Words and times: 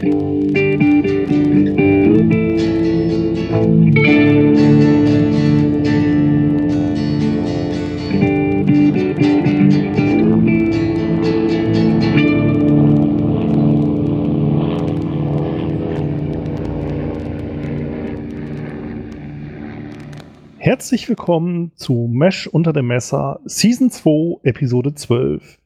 Herzlich 0.00 0.14
willkommen 21.10 21.72
zu 21.76 22.08
Mesh 22.10 22.46
unter 22.46 22.72
dem 22.72 22.86
Messer, 22.86 23.40
Season 23.44 23.90
2, 23.90 24.38
Episode 24.44 24.94
12. 24.94 25.58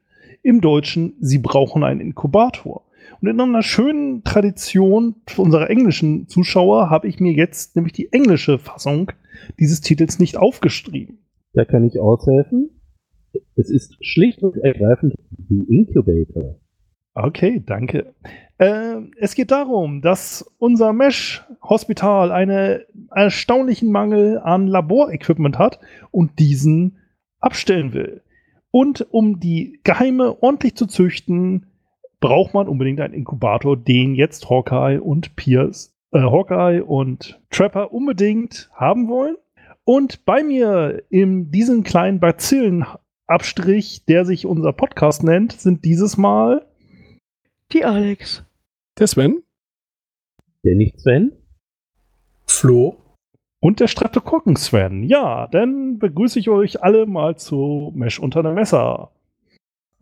Im 0.42 0.60
Deutschen, 0.60 1.14
Sie 1.20 1.38
brauchen 1.38 1.84
einen 1.84 2.00
Inkubator. 2.00 2.83
Und 3.24 3.30
in 3.30 3.40
einer 3.40 3.62
schönen 3.62 4.22
Tradition 4.22 5.14
unserer 5.38 5.70
englischen 5.70 6.28
Zuschauer 6.28 6.90
habe 6.90 7.08
ich 7.08 7.20
mir 7.20 7.32
jetzt 7.32 7.74
nämlich 7.74 7.94
die 7.94 8.12
englische 8.12 8.58
Fassung 8.58 9.12
dieses 9.58 9.80
Titels 9.80 10.18
nicht 10.18 10.36
aufgeschrieben. 10.36 11.20
Da 11.54 11.64
kann 11.64 11.86
ich 11.86 11.98
aushelfen. 11.98 12.68
Es 13.56 13.70
ist 13.70 13.96
schlicht 14.04 14.42
und 14.42 14.58
ergreifend 14.58 15.14
The 15.48 15.64
Incubator. 15.70 16.60
Okay, 17.14 17.62
danke. 17.64 18.12
Äh, 18.58 18.96
es 19.16 19.34
geht 19.34 19.52
darum, 19.52 20.02
dass 20.02 20.44
unser 20.58 20.92
Mesh-Hospital 20.92 22.30
einen 22.30 22.80
erstaunlichen 23.10 23.90
Mangel 23.90 24.38
an 24.38 24.66
Laborequipment 24.66 25.58
hat 25.58 25.80
und 26.10 26.38
diesen 26.38 26.98
abstellen 27.40 27.94
will. 27.94 28.20
Und 28.70 29.06
um 29.14 29.40
die 29.40 29.80
Geheime 29.82 30.42
ordentlich 30.42 30.74
zu 30.74 30.84
züchten, 30.84 31.70
braucht 32.24 32.54
man 32.54 32.68
unbedingt 32.68 33.02
einen 33.02 33.12
Inkubator, 33.12 33.76
den 33.76 34.14
jetzt 34.14 34.48
Hawkeye 34.48 34.98
und 34.98 35.36
Pierce, 35.36 35.94
äh, 36.10 36.20
Hawkeye 36.20 36.82
und 36.82 37.38
Trapper 37.50 37.92
unbedingt 37.92 38.70
haben 38.72 39.08
wollen. 39.08 39.36
Und 39.84 40.24
bei 40.24 40.42
mir 40.42 41.02
in 41.10 41.50
diesem 41.50 41.82
kleinen 41.82 42.20
Bazillenabstrich, 42.20 44.06
der 44.06 44.24
sich 44.24 44.46
unser 44.46 44.72
Podcast 44.72 45.22
nennt, 45.22 45.52
sind 45.52 45.84
dieses 45.84 46.16
Mal 46.16 46.64
die 47.72 47.84
Alex. 47.84 48.42
Der 48.98 49.06
Sven. 49.06 49.42
Der 50.64 50.76
nicht 50.76 50.98
Sven. 51.00 51.30
Flo. 52.46 52.96
Und 53.60 53.80
der 53.80 53.88
Streptokokken 53.88 54.56
Sven. 54.56 55.02
Ja, 55.02 55.46
dann 55.48 55.98
begrüße 55.98 56.38
ich 56.38 56.48
euch 56.48 56.82
alle 56.82 57.04
mal 57.04 57.36
zu 57.36 57.92
Mesh 57.94 58.18
unter 58.18 58.42
dem 58.42 58.54
Messer. 58.54 59.13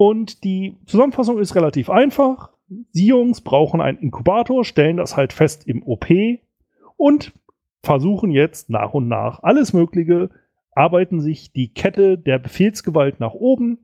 Und 0.03 0.43
die 0.43 0.79
Zusammenfassung 0.87 1.39
ist 1.39 1.55
relativ 1.55 1.89
einfach. 1.89 2.51
Sie 2.91 3.07
Jungs 3.07 3.41
brauchen 3.41 3.81
einen 3.81 3.99
Inkubator, 3.99 4.65
stellen 4.65 4.97
das 4.97 5.17
halt 5.17 5.33
fest 5.33 5.65
im 5.69 5.85
OP 5.85 6.07
und 6.97 7.33
versuchen 7.85 8.33
jetzt 8.33 8.69
nach 8.69 8.95
und 8.95 9.07
nach 9.07 9.45
alles 9.45 9.73
Mögliche, 9.73 10.31
arbeiten 10.73 11.21
sich 11.21 11.53
die 11.53 11.73
Kette 11.73 12.19
der 12.19 12.41
Befehlsgewalt 12.41 13.21
nach 13.21 13.35
oben, 13.35 13.79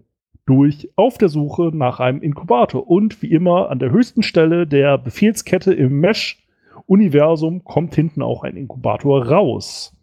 durch 0.44 0.90
auf 0.96 1.18
der 1.18 1.28
Suche 1.28 1.70
nach 1.72 2.00
einem 2.00 2.20
Inkubator. 2.20 2.88
Und 2.88 3.22
wie 3.22 3.30
immer 3.30 3.70
an 3.70 3.78
der 3.78 3.92
höchsten 3.92 4.24
Stelle 4.24 4.66
der 4.66 4.98
Befehlskette 4.98 5.72
im 5.72 6.00
Mesh-Universum 6.00 7.62
kommt 7.62 7.94
hinten 7.94 8.22
auch 8.22 8.42
ein 8.42 8.56
Inkubator 8.56 9.24
raus. 9.28 9.96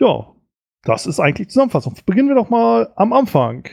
Ja, 0.00 0.32
das 0.82 1.06
ist 1.06 1.20
eigentlich 1.20 1.46
die 1.46 1.52
Zusammenfassung. 1.52 1.94
Beginnen 2.06 2.26
wir 2.26 2.34
doch 2.34 2.50
mal 2.50 2.90
am 2.96 3.12
Anfang. 3.12 3.68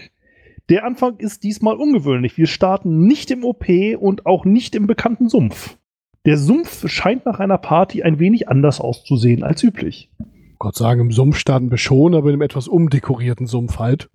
Der 0.70 0.86
Anfang 0.86 1.18
ist 1.18 1.44
diesmal 1.44 1.78
ungewöhnlich. 1.78 2.38
Wir 2.38 2.48
starten 2.48 3.08
nicht 3.08 3.32
im 3.32 3.46
OP 3.46 3.66
und 3.98 4.26
auch 4.26 4.44
nicht 4.44 4.76
im 4.76 4.86
bekannten 4.86 5.30
Sumpf. 5.30 5.78
Der 6.26 6.38
Sumpf 6.38 6.90
scheint 6.90 7.26
nach 7.26 7.40
einer 7.40 7.58
Party 7.58 8.04
ein 8.04 8.20
wenig 8.20 8.50
anders 8.50 8.82
auszusehen 8.82 9.44
als 9.44 9.64
üblich. 9.64 10.12
Gott 10.60 10.76
sagen, 10.76 11.00
im 11.00 11.12
Sumpf 11.12 11.38
starten 11.38 11.72
wir 11.72 11.78
schon, 11.78 12.14
aber 12.16 12.28
in 12.28 12.34
einem 12.34 12.42
etwas 12.42 12.68
umdekorierten 12.68 13.48
Sumpf 13.48 13.80
halt. 13.80 14.10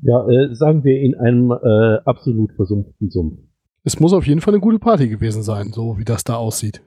Ja, 0.00 0.26
äh, 0.28 0.54
sagen 0.54 0.82
wir 0.82 0.98
in 1.00 1.14
einem 1.14 1.50
äh, 1.50 1.98
absolut 2.06 2.52
versumpften 2.52 3.10
Sumpf. 3.10 3.40
Es 3.84 4.00
muss 4.00 4.14
auf 4.14 4.26
jeden 4.26 4.40
Fall 4.40 4.54
eine 4.54 4.60
gute 4.60 4.78
Party 4.78 5.08
gewesen 5.08 5.42
sein, 5.42 5.72
so 5.72 5.98
wie 5.98 6.04
das 6.04 6.24
da 6.24 6.36
aussieht. 6.36 6.82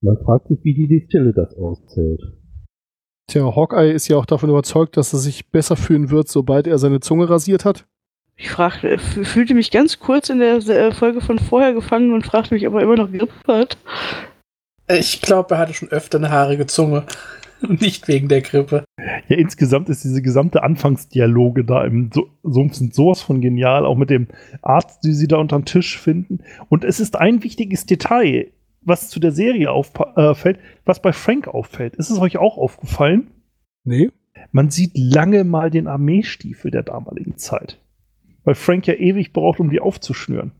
Man 0.00 0.18
fragt 0.24 0.48
sich, 0.48 0.58
wie 0.64 0.74
die 0.74 0.88
Distille 0.88 1.32
das 1.32 1.56
auszählt. 1.56 2.20
Tja, 3.28 3.54
Hawkeye 3.54 3.92
ist 3.92 4.08
ja 4.08 4.16
auch 4.16 4.26
davon 4.26 4.50
überzeugt, 4.50 4.96
dass 4.96 5.12
er 5.12 5.18
sich 5.18 5.50
besser 5.50 5.76
fühlen 5.76 6.10
wird, 6.10 6.28
sobald 6.28 6.66
er 6.66 6.78
seine 6.78 7.00
Zunge 7.00 7.30
rasiert 7.30 7.64
hat. 7.64 7.86
Ich 8.36 8.50
fragte, 8.50 8.90
äh, 8.90 8.98
fühlte 8.98 9.54
mich 9.54 9.70
ganz 9.70 9.98
kurz 10.00 10.28
in 10.28 10.38
der 10.38 10.56
äh, 10.56 10.92
Folge 10.92 11.20
von 11.20 11.38
vorher 11.38 11.72
gefangen 11.72 12.12
und 12.12 12.26
fragte 12.26 12.54
mich, 12.54 12.66
ob 12.66 12.74
er 12.74 12.82
immer 12.82 12.96
noch 12.96 13.10
Grippe 13.10 13.32
hat. 13.46 13.78
Ich 14.88 15.22
glaube, 15.22 15.54
er 15.54 15.58
hatte 15.58 15.74
schon 15.74 15.88
öfter 15.88 16.18
eine 16.18 16.30
haarige 16.30 16.66
Zunge. 16.66 17.04
Nicht 17.68 18.08
wegen 18.08 18.28
der 18.28 18.42
Grippe. 18.42 18.84
Ja, 19.28 19.36
insgesamt 19.36 19.88
ist 19.88 20.04
diese 20.04 20.20
gesamte 20.20 20.62
Anfangsdialoge 20.62 21.64
da 21.64 21.84
im 21.84 22.10
Sumpf 22.42 22.74
sind 22.74 22.94
sowas 22.94 23.22
von 23.22 23.40
genial, 23.40 23.86
auch 23.86 23.96
mit 23.96 24.10
dem 24.10 24.28
Arzt, 24.60 25.04
die 25.04 25.12
sie 25.12 25.28
da 25.28 25.36
unterm 25.36 25.64
Tisch 25.64 25.98
finden. 25.98 26.40
Und 26.68 26.84
es 26.84 27.00
ist 27.00 27.16
ein 27.16 27.42
wichtiges 27.42 27.86
Detail, 27.86 28.50
was 28.82 29.08
zu 29.08 29.20
der 29.20 29.32
Serie 29.32 29.70
auffällt, 29.70 30.58
äh, 30.58 30.60
was 30.84 31.00
bei 31.00 31.12
Frank 31.12 31.48
auffällt. 31.48 31.96
Ist 31.96 32.10
es 32.10 32.18
euch 32.18 32.36
auch 32.36 32.58
aufgefallen? 32.58 33.30
Nee. 33.84 34.10
Man 34.52 34.70
sieht 34.70 34.92
lange 34.94 35.44
mal 35.44 35.70
den 35.70 35.86
Armeestiefel 35.86 36.70
der 36.70 36.82
damaligen 36.82 37.36
Zeit. 37.36 37.78
Weil 38.44 38.54
Frank 38.54 38.86
ja 38.86 38.94
ewig 38.94 39.32
braucht, 39.32 39.60
um 39.60 39.70
die 39.70 39.80
aufzuschnüren. 39.80 40.52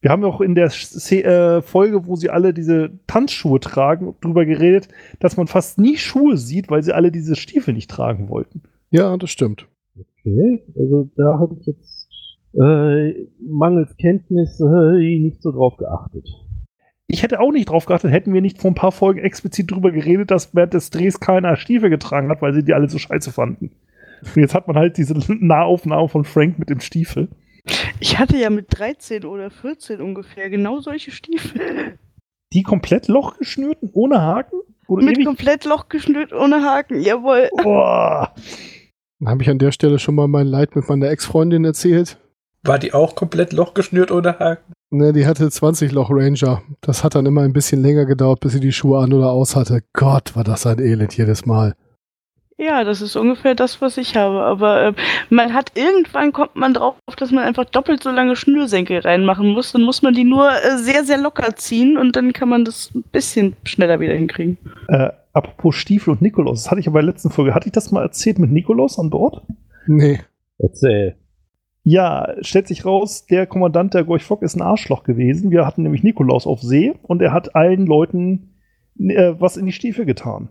Wir 0.00 0.10
haben 0.10 0.22
ja 0.22 0.28
auch 0.28 0.40
in 0.40 0.54
der 0.54 0.70
äh, 0.70 1.60
Folge, 1.60 2.06
wo 2.06 2.16
sie 2.16 2.30
alle 2.30 2.54
diese 2.54 2.90
Tanzschuhe 3.06 3.60
tragen, 3.60 4.14
drüber 4.20 4.46
geredet, 4.46 4.88
dass 5.18 5.36
man 5.36 5.46
fast 5.46 5.78
nie 5.78 5.96
Schuhe 5.98 6.38
sieht, 6.38 6.70
weil 6.70 6.82
sie 6.82 6.94
alle 6.94 7.12
diese 7.12 7.36
Stiefel 7.36 7.74
nicht 7.74 7.90
tragen 7.90 8.30
wollten. 8.30 8.62
Ja, 8.90 9.16
das 9.18 9.30
stimmt. 9.30 9.66
Okay, 9.98 10.62
also 10.74 11.10
da 11.16 11.38
habe 11.38 11.56
ich 11.60 11.66
jetzt 11.66 12.08
äh, 12.54 13.26
mangels 13.40 13.96
Kenntnis 13.98 14.58
äh, 14.60 15.18
nicht 15.18 15.42
so 15.42 15.52
drauf 15.52 15.76
geachtet. 15.76 16.28
Ich 17.06 17.22
hätte 17.22 17.40
auch 17.40 17.52
nicht 17.52 17.68
drauf 17.68 17.86
geachtet, 17.86 18.12
hätten 18.12 18.32
wir 18.32 18.40
nicht 18.40 18.58
vor 18.58 18.70
ein 18.70 18.76
paar 18.76 18.92
Folgen 18.92 19.20
explizit 19.20 19.70
drüber 19.70 19.90
geredet, 19.90 20.30
dass 20.30 20.54
während 20.54 20.74
des 20.74 20.90
Drehs 20.90 21.20
keiner 21.20 21.56
Stiefel 21.56 21.90
getragen 21.90 22.28
hat, 22.28 22.40
weil 22.40 22.54
sie 22.54 22.64
die 22.64 22.72
alle 22.72 22.88
so 22.88 22.98
scheiße 22.98 23.32
fanden. 23.32 23.72
Und 24.22 24.36
jetzt 24.36 24.54
hat 24.54 24.66
man 24.66 24.76
halt 24.76 24.96
diese 24.96 25.14
Nahaufnahme 25.28 26.08
von 26.08 26.24
Frank 26.24 26.58
mit 26.58 26.70
dem 26.70 26.80
Stiefel. 26.80 27.28
Ich 28.00 28.18
hatte 28.18 28.36
ja 28.38 28.50
mit 28.50 28.66
13 28.70 29.24
oder 29.24 29.50
14 29.50 30.00
ungefähr 30.00 30.48
genau 30.50 30.80
solche 30.80 31.10
Stiefel. 31.10 31.98
Die 32.52 32.62
komplett 32.62 33.08
lochgeschnürten, 33.08 33.90
ohne 33.92 34.22
Haken? 34.22 34.60
Oder 34.88 35.04
mit 35.04 35.16
ewig? 35.16 35.26
komplett 35.26 35.64
lochgeschnürt, 35.64 36.32
ohne 36.32 36.62
Haken, 36.64 37.00
jawohl. 37.00 37.48
Boah. 37.62 38.34
Habe 39.24 39.42
ich 39.42 39.50
an 39.50 39.58
der 39.58 39.70
Stelle 39.72 39.98
schon 39.98 40.14
mal 40.14 40.26
mein 40.26 40.46
Leid 40.46 40.74
mit 40.74 40.88
meiner 40.88 41.10
Ex-Freundin 41.10 41.64
erzählt? 41.64 42.18
War 42.64 42.78
die 42.78 42.92
auch 42.92 43.14
komplett 43.14 43.52
lochgeschnürt 43.52 44.10
ohne 44.10 44.38
Haken? 44.38 44.72
Ne, 44.90 45.12
die 45.12 45.26
hatte 45.26 45.48
20 45.48 45.92
Loch 45.92 46.10
Ranger. 46.10 46.62
Das 46.80 47.04
hat 47.04 47.14
dann 47.14 47.26
immer 47.26 47.42
ein 47.42 47.52
bisschen 47.52 47.80
länger 47.80 48.06
gedauert, 48.06 48.40
bis 48.40 48.52
sie 48.52 48.60
die 48.60 48.72
Schuhe 48.72 48.98
an 48.98 49.12
oder 49.12 49.30
aus 49.30 49.54
hatte. 49.54 49.82
Gott, 49.92 50.34
war 50.34 50.42
das 50.42 50.66
ein 50.66 50.80
Elend 50.80 51.16
jedes 51.16 51.46
Mal. 51.46 51.74
Ja, 52.60 52.84
das 52.84 53.00
ist 53.00 53.16
ungefähr 53.16 53.54
das, 53.54 53.80
was 53.80 53.96
ich 53.96 54.16
habe. 54.16 54.42
Aber 54.42 54.88
äh, 54.88 54.92
man 55.30 55.54
hat 55.54 55.72
irgendwann 55.76 56.32
kommt 56.32 56.56
man 56.56 56.74
drauf, 56.74 56.96
dass 57.16 57.30
man 57.30 57.44
einfach 57.44 57.64
doppelt 57.64 58.02
so 58.02 58.10
lange 58.10 58.36
Schnürsenkel 58.36 58.98
reinmachen 58.98 59.48
muss. 59.48 59.72
Dann 59.72 59.80
muss 59.80 60.02
man 60.02 60.12
die 60.12 60.24
nur 60.24 60.50
äh, 60.50 60.76
sehr, 60.76 61.04
sehr 61.04 61.16
locker 61.16 61.56
ziehen 61.56 61.96
und 61.96 62.16
dann 62.16 62.34
kann 62.34 62.50
man 62.50 62.66
das 62.66 62.90
ein 62.94 63.02
bisschen 63.12 63.56
schneller 63.64 63.98
wieder 64.00 64.12
hinkriegen. 64.12 64.58
Äh, 64.88 65.08
apropos 65.32 65.74
Stiefel 65.74 66.10
und 66.10 66.20
Nikolaus, 66.20 66.64
das 66.64 66.70
hatte 66.70 66.80
ich 66.80 66.88
aber 66.88 67.00
in 67.00 67.06
der 67.06 67.14
letzten 67.14 67.30
Folge. 67.30 67.54
Hatte 67.54 67.68
ich 67.68 67.72
das 67.72 67.92
mal 67.92 68.02
erzählt 68.02 68.38
mit 68.38 68.52
Nikolaus 68.52 68.98
an 68.98 69.08
Bord? 69.08 69.42
Nee. 69.86 70.20
Erzähl. 70.58 71.16
Ja, 71.82 72.34
stellt 72.42 72.68
sich 72.68 72.84
raus, 72.84 73.24
der 73.24 73.46
Kommandant 73.46 73.94
der 73.94 74.04
Gorch 74.04 74.24
Fock 74.24 74.42
ist 74.42 74.54
ein 74.54 74.60
Arschloch 74.60 75.02
gewesen. 75.02 75.50
Wir 75.50 75.64
hatten 75.64 75.82
nämlich 75.82 76.02
Nikolaus 76.02 76.46
auf 76.46 76.60
See 76.60 76.92
und 77.04 77.22
er 77.22 77.32
hat 77.32 77.56
allen 77.56 77.86
Leuten 77.86 78.50
äh, 78.98 79.32
was 79.38 79.56
in 79.56 79.64
die 79.64 79.72
Stiefel 79.72 80.04
getan. 80.04 80.50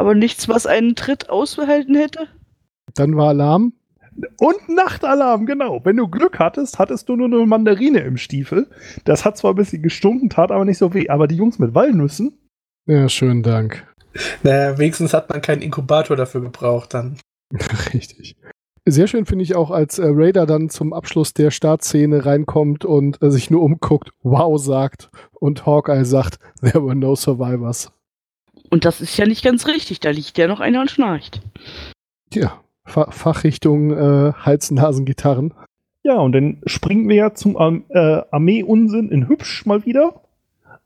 Aber 0.00 0.14
nichts, 0.14 0.48
was 0.48 0.64
einen 0.66 0.96
Tritt 0.96 1.28
ausgehalten 1.28 1.94
hätte? 1.94 2.26
Dann 2.94 3.18
war 3.18 3.28
Alarm. 3.28 3.74
Und 4.38 4.66
Nachtalarm, 4.70 5.44
genau. 5.44 5.84
Wenn 5.84 5.98
du 5.98 6.08
Glück 6.08 6.38
hattest, 6.38 6.78
hattest 6.78 7.10
du 7.10 7.16
nur 7.16 7.26
eine 7.26 7.44
Mandarine 7.44 7.98
im 7.98 8.16
Stiefel. 8.16 8.66
Das 9.04 9.26
hat 9.26 9.36
zwar 9.36 9.52
ein 9.52 9.56
bisschen 9.56 9.82
gestunken, 9.82 10.30
tat 10.30 10.52
aber 10.52 10.64
nicht 10.64 10.78
so 10.78 10.94
weh. 10.94 11.10
Aber 11.10 11.28
die 11.28 11.36
Jungs 11.36 11.58
mit 11.58 11.74
Walnüssen. 11.74 12.32
Ja, 12.86 13.10
schönen 13.10 13.42
Dank. 13.42 13.86
Naja, 14.42 14.78
wenigstens 14.78 15.12
hat 15.12 15.28
man 15.28 15.42
keinen 15.42 15.60
Inkubator 15.60 16.16
dafür 16.16 16.40
gebraucht 16.40 16.94
dann. 16.94 17.18
Richtig. 17.92 18.36
Sehr 18.86 19.06
schön 19.06 19.26
finde 19.26 19.42
ich 19.42 19.54
auch, 19.54 19.70
als 19.70 19.98
äh, 19.98 20.06
Raider 20.06 20.46
dann 20.46 20.70
zum 20.70 20.94
Abschluss 20.94 21.34
der 21.34 21.50
Startszene 21.50 22.24
reinkommt 22.24 22.86
und 22.86 23.22
äh, 23.22 23.30
sich 23.30 23.50
nur 23.50 23.60
umguckt, 23.60 24.12
wow 24.22 24.58
sagt 24.58 25.10
und 25.34 25.66
Hawkeye 25.66 26.06
sagt, 26.06 26.38
there 26.62 26.82
were 26.82 26.96
no 26.96 27.14
survivors. 27.14 27.92
Und 28.70 28.84
das 28.84 29.00
ist 29.00 29.16
ja 29.16 29.26
nicht 29.26 29.44
ganz 29.44 29.66
richtig, 29.66 30.00
da 30.00 30.10
liegt 30.10 30.38
ja 30.38 30.46
noch 30.46 30.60
einer 30.60 30.80
und 30.80 30.90
schnarcht. 30.90 31.42
Ja, 32.32 32.60
Fa 32.84 33.10
Fachrichtung 33.10 33.90
äh, 33.90 34.32
Hals-Nasen-Gitarren. 34.32 35.52
Ja, 36.02 36.16
und 36.18 36.32
dann 36.32 36.62
springen 36.64 37.08
wir 37.08 37.16
ja 37.16 37.34
zum 37.34 37.56
äh, 37.90 38.22
Armee-Unsinn 38.30 39.10
in 39.10 39.28
Hübsch 39.28 39.66
mal 39.66 39.84
wieder. 39.84 40.22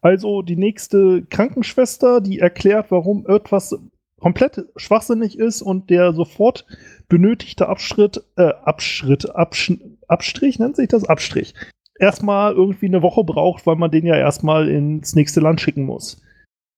Also 0.01 0.43
die 0.43 0.57
nächste 0.57 1.23
Krankenschwester, 1.31 2.21
die 2.21 2.39
erklärt, 2.39 2.91
warum 2.91 3.27
etwas 3.27 3.75
komplett 4.21 4.65
schwachsinnig 4.77 5.39
ist 5.39 5.63
und 5.63 5.91
der 5.91 6.13
sofort 6.13 6.67
benötigte 7.09 7.69
Abschritt, 7.69 8.23
äh, 8.37 8.53
Abschritt, 8.65 9.35
Absch 9.35 9.73
Abstrich 10.09 10.59
nennt 10.59 10.77
sich 10.77 10.89
das? 10.89 11.05
Abstrich. 11.05 11.55
Erstmal 11.99 12.53
irgendwie 12.53 12.87
eine 12.87 13.03
Woche 13.03 13.23
braucht, 13.25 13.67
weil 13.67 13.77
man 13.77 13.91
den 13.91 14.05
ja 14.05 14.17
erstmal 14.17 14.69
ins 14.69 15.15
nächste 15.15 15.41
Land 15.41 15.61
schicken 15.61 15.85
muss. 15.85 16.21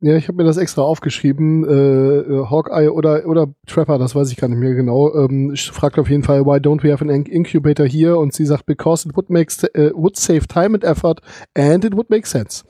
Ja, 0.01 0.15
ich 0.17 0.29
habe 0.29 0.37
mir 0.37 0.45
das 0.45 0.59
extra 0.59 0.83
aufgeschrieben. 0.83 1.65
Äh, 1.65 2.19
äh, 2.19 2.47
Hawkeye 2.51 2.91
oder, 2.91 3.27
oder 3.27 3.55
Trapper, 3.67 3.99
das 3.99 4.15
weiß 4.15 4.31
ich 4.31 4.37
gar 4.37 4.49
nicht 4.49 4.59
mehr 4.59 4.75
genau, 4.75 5.15
ähm, 5.15 5.55
fragt 5.57 5.99
auf 5.99 6.11
jeden 6.11 6.23
Fall, 6.23 6.45
why 6.45 6.59
don't 6.59 6.83
we 6.83 6.93
have 6.93 7.03
an 7.03 7.11
incubator 7.11 7.87
here? 7.87 8.19
Und 8.19 8.35
sie 8.35 8.45
sagt, 8.45 8.67
because 8.67 9.09
it 9.09 9.17
would, 9.17 9.31
make, 9.31 9.51
uh, 9.75 9.91
would 9.95 10.17
save 10.17 10.47
time 10.49 10.75
and 10.75 10.85
effort 10.85 11.21
and 11.55 11.85
it 11.85 11.95
would 11.95 12.11
make 12.11 12.27
sense. 12.27 12.63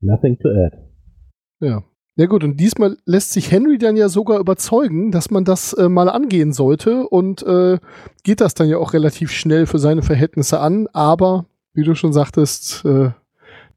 Nothing 0.00 0.38
to 0.40 0.48
add. 0.48 0.76
Ja. 1.60 1.82
Ja 2.16 2.26
gut, 2.26 2.44
und 2.44 2.60
diesmal 2.60 2.98
lässt 3.06 3.32
sich 3.32 3.50
Henry 3.50 3.78
dann 3.78 3.96
ja 3.96 4.10
sogar 4.10 4.38
überzeugen, 4.38 5.12
dass 5.12 5.30
man 5.30 5.46
das 5.46 5.72
äh, 5.72 5.88
mal 5.88 6.10
angehen 6.10 6.52
sollte 6.52 7.08
und 7.08 7.42
äh, 7.42 7.78
geht 8.22 8.42
das 8.42 8.52
dann 8.52 8.68
ja 8.68 8.76
auch 8.76 8.92
relativ 8.92 9.30
schnell 9.30 9.64
für 9.64 9.78
seine 9.78 10.02
Verhältnisse 10.02 10.60
an, 10.60 10.88
aber 10.92 11.46
wie 11.72 11.84
du 11.84 11.94
schon 11.94 12.12
sagtest, 12.12 12.84
äh, 12.84 13.12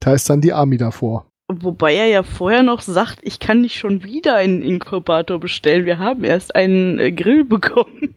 da 0.01 0.13
ist 0.13 0.29
dann 0.29 0.41
die 0.41 0.51
Army 0.51 0.75
davor. 0.75 1.31
Wobei 1.47 1.93
er 1.93 2.07
ja 2.07 2.23
vorher 2.23 2.63
noch 2.63 2.81
sagt, 2.81 3.19
ich 3.21 3.39
kann 3.39 3.61
nicht 3.61 3.77
schon 3.77 4.03
wieder 4.03 4.35
einen 4.35 4.63
Inkubator 4.63 5.39
bestellen. 5.39 5.85
Wir 5.85 5.99
haben 5.99 6.23
erst 6.23 6.55
einen 6.55 6.99
äh, 6.99 7.11
Grill 7.11 7.45
bekommen. 7.45 8.15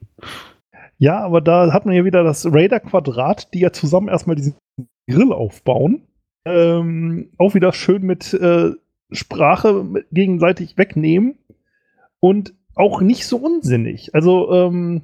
Ja, 0.96 1.20
aber 1.20 1.40
da 1.40 1.72
hat 1.72 1.86
man 1.86 1.94
ja 1.94 2.04
wieder 2.04 2.24
das 2.24 2.46
Raider-Quadrat, 2.46 3.52
die 3.54 3.60
ja 3.60 3.72
zusammen 3.72 4.08
erstmal 4.08 4.36
diesen 4.36 4.54
Grill 5.08 5.32
aufbauen. 5.32 6.02
Ähm, 6.44 7.30
auch 7.36 7.54
wieder 7.54 7.72
schön 7.72 8.02
mit 8.02 8.32
äh, 8.32 8.72
Sprache 9.12 10.04
gegenseitig 10.10 10.78
wegnehmen 10.78 11.38
und 12.20 12.54
auch 12.74 13.00
nicht 13.00 13.26
so 13.26 13.36
unsinnig. 13.36 14.14
Also, 14.14 14.52
ähm, 14.52 15.02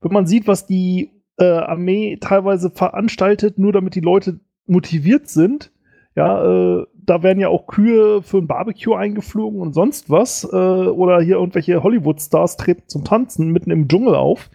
wenn 0.00 0.12
man 0.12 0.26
sieht, 0.26 0.46
was 0.46 0.66
die 0.66 1.10
äh, 1.38 1.44
Armee 1.44 2.18
teilweise 2.20 2.70
veranstaltet, 2.70 3.58
nur 3.58 3.72
damit 3.72 3.94
die 3.94 4.00
Leute 4.00 4.40
motiviert 4.66 5.28
sind, 5.28 5.72
ja, 6.14 6.80
äh, 6.80 6.86
da 7.10 7.24
werden 7.24 7.40
ja 7.40 7.48
auch 7.48 7.66
Kühe 7.66 8.22
für 8.22 8.38
ein 8.38 8.46
Barbecue 8.46 8.94
eingeflogen 8.94 9.60
und 9.60 9.74
sonst 9.74 10.10
was. 10.10 10.44
Äh, 10.44 10.56
oder 10.56 11.20
hier 11.20 11.38
irgendwelche 11.38 11.82
Hollywood-Stars 11.82 12.56
treten 12.56 12.84
zum 12.86 13.02
Tanzen 13.02 13.50
mitten 13.50 13.72
im 13.72 13.88
Dschungel 13.88 14.14
auf. 14.14 14.48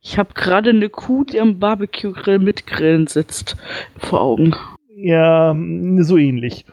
Ich 0.00 0.18
habe 0.18 0.32
gerade 0.32 0.70
eine 0.70 0.88
Kuh, 0.88 1.24
die 1.24 1.38
am 1.38 1.58
Barbecue-Grill 1.58 2.38
mit 2.38 2.66
Grillen 2.66 3.06
sitzt, 3.06 3.58
vor 3.98 4.22
Augen. 4.22 4.54
Ja, 4.96 5.54
so 5.98 6.16
ähnlich. 6.16 6.64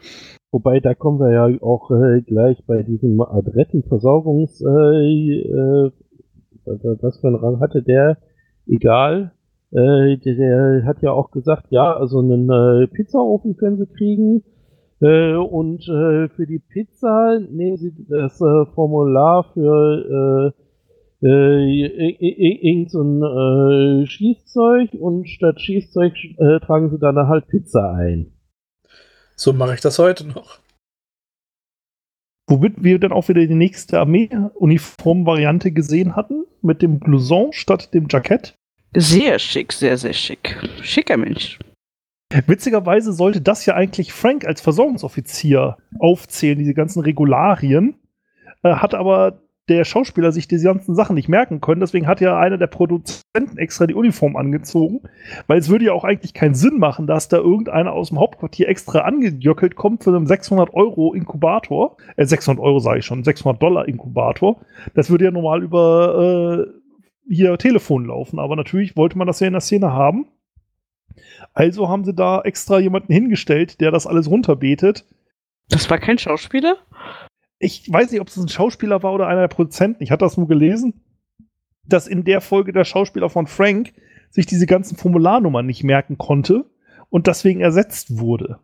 Wobei, 0.50 0.80
da 0.80 0.94
kommen 0.94 1.20
wir 1.20 1.32
ja 1.32 1.60
auch 1.60 1.90
äh, 1.90 2.22
gleich 2.22 2.64
bei 2.66 2.82
diesem 2.82 3.20
Adrettenversorgungs, 3.20 4.62
äh, 4.62 5.40
äh, 5.40 5.90
was 6.64 7.20
für 7.20 7.26
einen 7.26 7.36
Rang 7.36 7.60
hatte 7.60 7.82
der? 7.82 8.16
Egal. 8.66 9.32
Äh, 9.72 10.16
der, 10.16 10.34
der 10.36 10.84
hat 10.86 11.02
ja 11.02 11.12
auch 11.12 11.30
gesagt, 11.30 11.66
ja, 11.68 11.94
also 11.94 12.20
einen 12.20 12.48
äh, 12.48 12.86
Pizzaofen 12.86 13.58
können 13.58 13.76
sie 13.76 13.86
kriegen. 13.86 14.42
Äh, 15.02 15.34
und 15.34 15.82
äh, 15.88 16.28
für 16.28 16.46
die 16.46 16.60
Pizza 16.60 17.40
nehmen 17.40 17.76
sie 17.76 17.92
das 18.08 18.40
äh, 18.40 18.66
Formular 18.74 19.52
für 19.52 20.54
äh, 21.22 21.26
äh, 21.26 22.16
irgend 22.18 22.90
so 22.90 23.02
ein 23.02 23.22
äh, 23.22 24.06
Schießzeug 24.06 24.94
und 24.94 25.28
statt 25.28 25.60
Schießzeug 25.60 26.14
äh, 26.38 26.60
tragen 26.60 26.90
sie 26.90 26.98
dann 26.98 27.16
halt 27.16 27.48
Pizza 27.48 27.94
ein. 27.94 28.32
So 29.34 29.52
mache 29.52 29.74
ich 29.74 29.80
das 29.80 29.98
heute 29.98 30.26
noch. 30.26 30.60
Womit 32.48 32.84
wir 32.84 32.98
dann 32.98 33.12
auch 33.12 33.28
wieder 33.28 33.44
die 33.46 33.54
nächste 33.54 33.98
Armee-Uniform-Variante 33.98 35.72
gesehen 35.72 36.16
hatten, 36.16 36.44
mit 36.60 36.82
dem 36.82 37.00
Blouson 37.00 37.52
statt 37.52 37.94
dem 37.94 38.06
Jackett. 38.10 38.54
Sehr 38.94 39.38
schick, 39.38 39.72
sehr, 39.72 39.96
sehr 39.96 40.12
schick. 40.12 40.58
Schicker 40.82 41.16
Mensch. 41.16 41.58
Witzigerweise 42.46 43.12
sollte 43.12 43.40
das 43.40 43.66
ja 43.66 43.74
eigentlich 43.74 44.12
Frank 44.12 44.46
als 44.46 44.60
Versorgungsoffizier 44.60 45.76
aufzählen, 45.98 46.58
diese 46.58 46.74
ganzen 46.74 47.00
Regularien. 47.00 47.96
Äh, 48.62 48.74
hat 48.74 48.94
aber 48.94 49.42
der 49.68 49.84
Schauspieler 49.84 50.32
sich 50.32 50.48
diese 50.48 50.64
ganzen 50.64 50.94
Sachen 50.94 51.14
nicht 51.14 51.28
merken 51.28 51.60
können. 51.60 51.80
Deswegen 51.80 52.06
hat 52.06 52.20
ja 52.20 52.38
einer 52.38 52.58
der 52.58 52.66
Produzenten 52.66 53.58
extra 53.58 53.86
die 53.86 53.94
Uniform 53.94 54.36
angezogen. 54.36 55.02
Weil 55.46 55.58
es 55.58 55.68
würde 55.68 55.84
ja 55.86 55.92
auch 55.92 56.04
eigentlich 56.04 56.34
keinen 56.34 56.54
Sinn 56.54 56.78
machen, 56.78 57.06
dass 57.06 57.28
da 57.28 57.36
irgendeiner 57.38 57.92
aus 57.92 58.08
dem 58.08 58.18
Hauptquartier 58.18 58.68
extra 58.68 59.00
angejöckelt 59.00 59.76
kommt 59.76 60.02
für 60.02 60.14
einen 60.14 60.26
600 60.26 60.74
Euro 60.74 61.14
Inkubator. 61.14 61.96
Äh, 62.16 62.26
600 62.26 62.62
Euro 62.62 62.80
sage 62.80 62.98
ich 62.98 63.06
schon, 63.06 63.22
600 63.22 63.62
Dollar 63.62 63.86
Inkubator. 63.86 64.60
Das 64.94 65.10
würde 65.10 65.26
ja 65.26 65.30
normal 65.30 65.62
über 65.62 66.66
äh, 66.66 67.32
hier 67.32 67.56
Telefon 67.56 68.06
laufen. 68.06 68.40
Aber 68.40 68.56
natürlich 68.56 68.96
wollte 68.96 69.16
man 69.16 69.28
das 69.28 69.40
ja 69.40 69.46
in 69.46 69.52
der 69.52 69.60
Szene 69.60 69.92
haben. 69.92 70.26
Also 71.52 71.88
haben 71.88 72.04
sie 72.04 72.14
da 72.14 72.40
extra 72.42 72.78
jemanden 72.78 73.12
hingestellt, 73.12 73.80
der 73.80 73.90
das 73.90 74.06
alles 74.06 74.28
runterbetet. 74.28 75.06
Das 75.68 75.88
war 75.90 75.98
kein 75.98 76.18
Schauspieler? 76.18 76.76
Ich 77.58 77.90
weiß 77.90 78.10
nicht, 78.10 78.20
ob 78.20 78.28
es 78.28 78.36
ein 78.36 78.48
Schauspieler 78.48 79.02
war 79.02 79.12
oder 79.12 79.28
einer 79.28 79.42
der 79.42 79.48
Produzenten. 79.48 80.02
Ich 80.02 80.10
hatte 80.10 80.24
das 80.24 80.36
nur 80.36 80.48
gelesen, 80.48 81.04
dass 81.86 82.06
in 82.06 82.24
der 82.24 82.40
Folge 82.40 82.72
der 82.72 82.84
Schauspieler 82.84 83.30
von 83.30 83.46
Frank 83.46 83.92
sich 84.30 84.46
diese 84.46 84.66
ganzen 84.66 84.96
Formularnummern 84.96 85.66
nicht 85.66 85.84
merken 85.84 86.18
konnte 86.18 86.64
und 87.10 87.26
deswegen 87.26 87.60
ersetzt 87.60 88.18
wurde. 88.18 88.58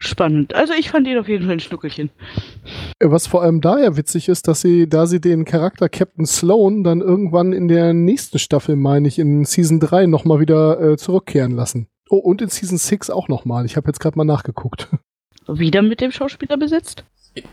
Spannend. 0.00 0.54
Also 0.54 0.74
ich 0.74 0.90
fand 0.90 1.08
ihn 1.08 1.18
auf 1.18 1.28
jeden 1.28 1.44
Fall 1.44 1.54
ein 1.54 1.60
Schnuckelchen. 1.60 2.10
Was 3.00 3.26
vor 3.26 3.42
allem 3.42 3.60
daher 3.60 3.96
witzig 3.96 4.28
ist, 4.28 4.46
dass 4.46 4.60
sie, 4.60 4.88
da 4.88 5.06
sie 5.06 5.20
den 5.20 5.44
Charakter 5.44 5.88
Captain 5.88 6.24
Sloan 6.24 6.84
dann 6.84 7.00
irgendwann 7.00 7.52
in 7.52 7.66
der 7.66 7.92
nächsten 7.94 8.38
Staffel, 8.38 8.76
meine 8.76 9.08
ich, 9.08 9.18
in 9.18 9.44
Season 9.44 9.80
3 9.80 10.06
nochmal 10.06 10.38
wieder 10.38 10.80
äh, 10.80 10.96
zurückkehren 10.96 11.52
lassen. 11.52 11.88
Oh, 12.10 12.18
und 12.18 12.40
in 12.40 12.48
Season 12.48 12.78
6 12.78 13.10
auch 13.10 13.28
nochmal. 13.28 13.66
Ich 13.66 13.76
habe 13.76 13.88
jetzt 13.88 13.98
gerade 13.98 14.16
mal 14.16 14.24
nachgeguckt. 14.24 14.88
Wieder 15.48 15.82
mit 15.82 16.00
dem 16.00 16.12
Schauspieler 16.12 16.56
besetzt? 16.56 17.04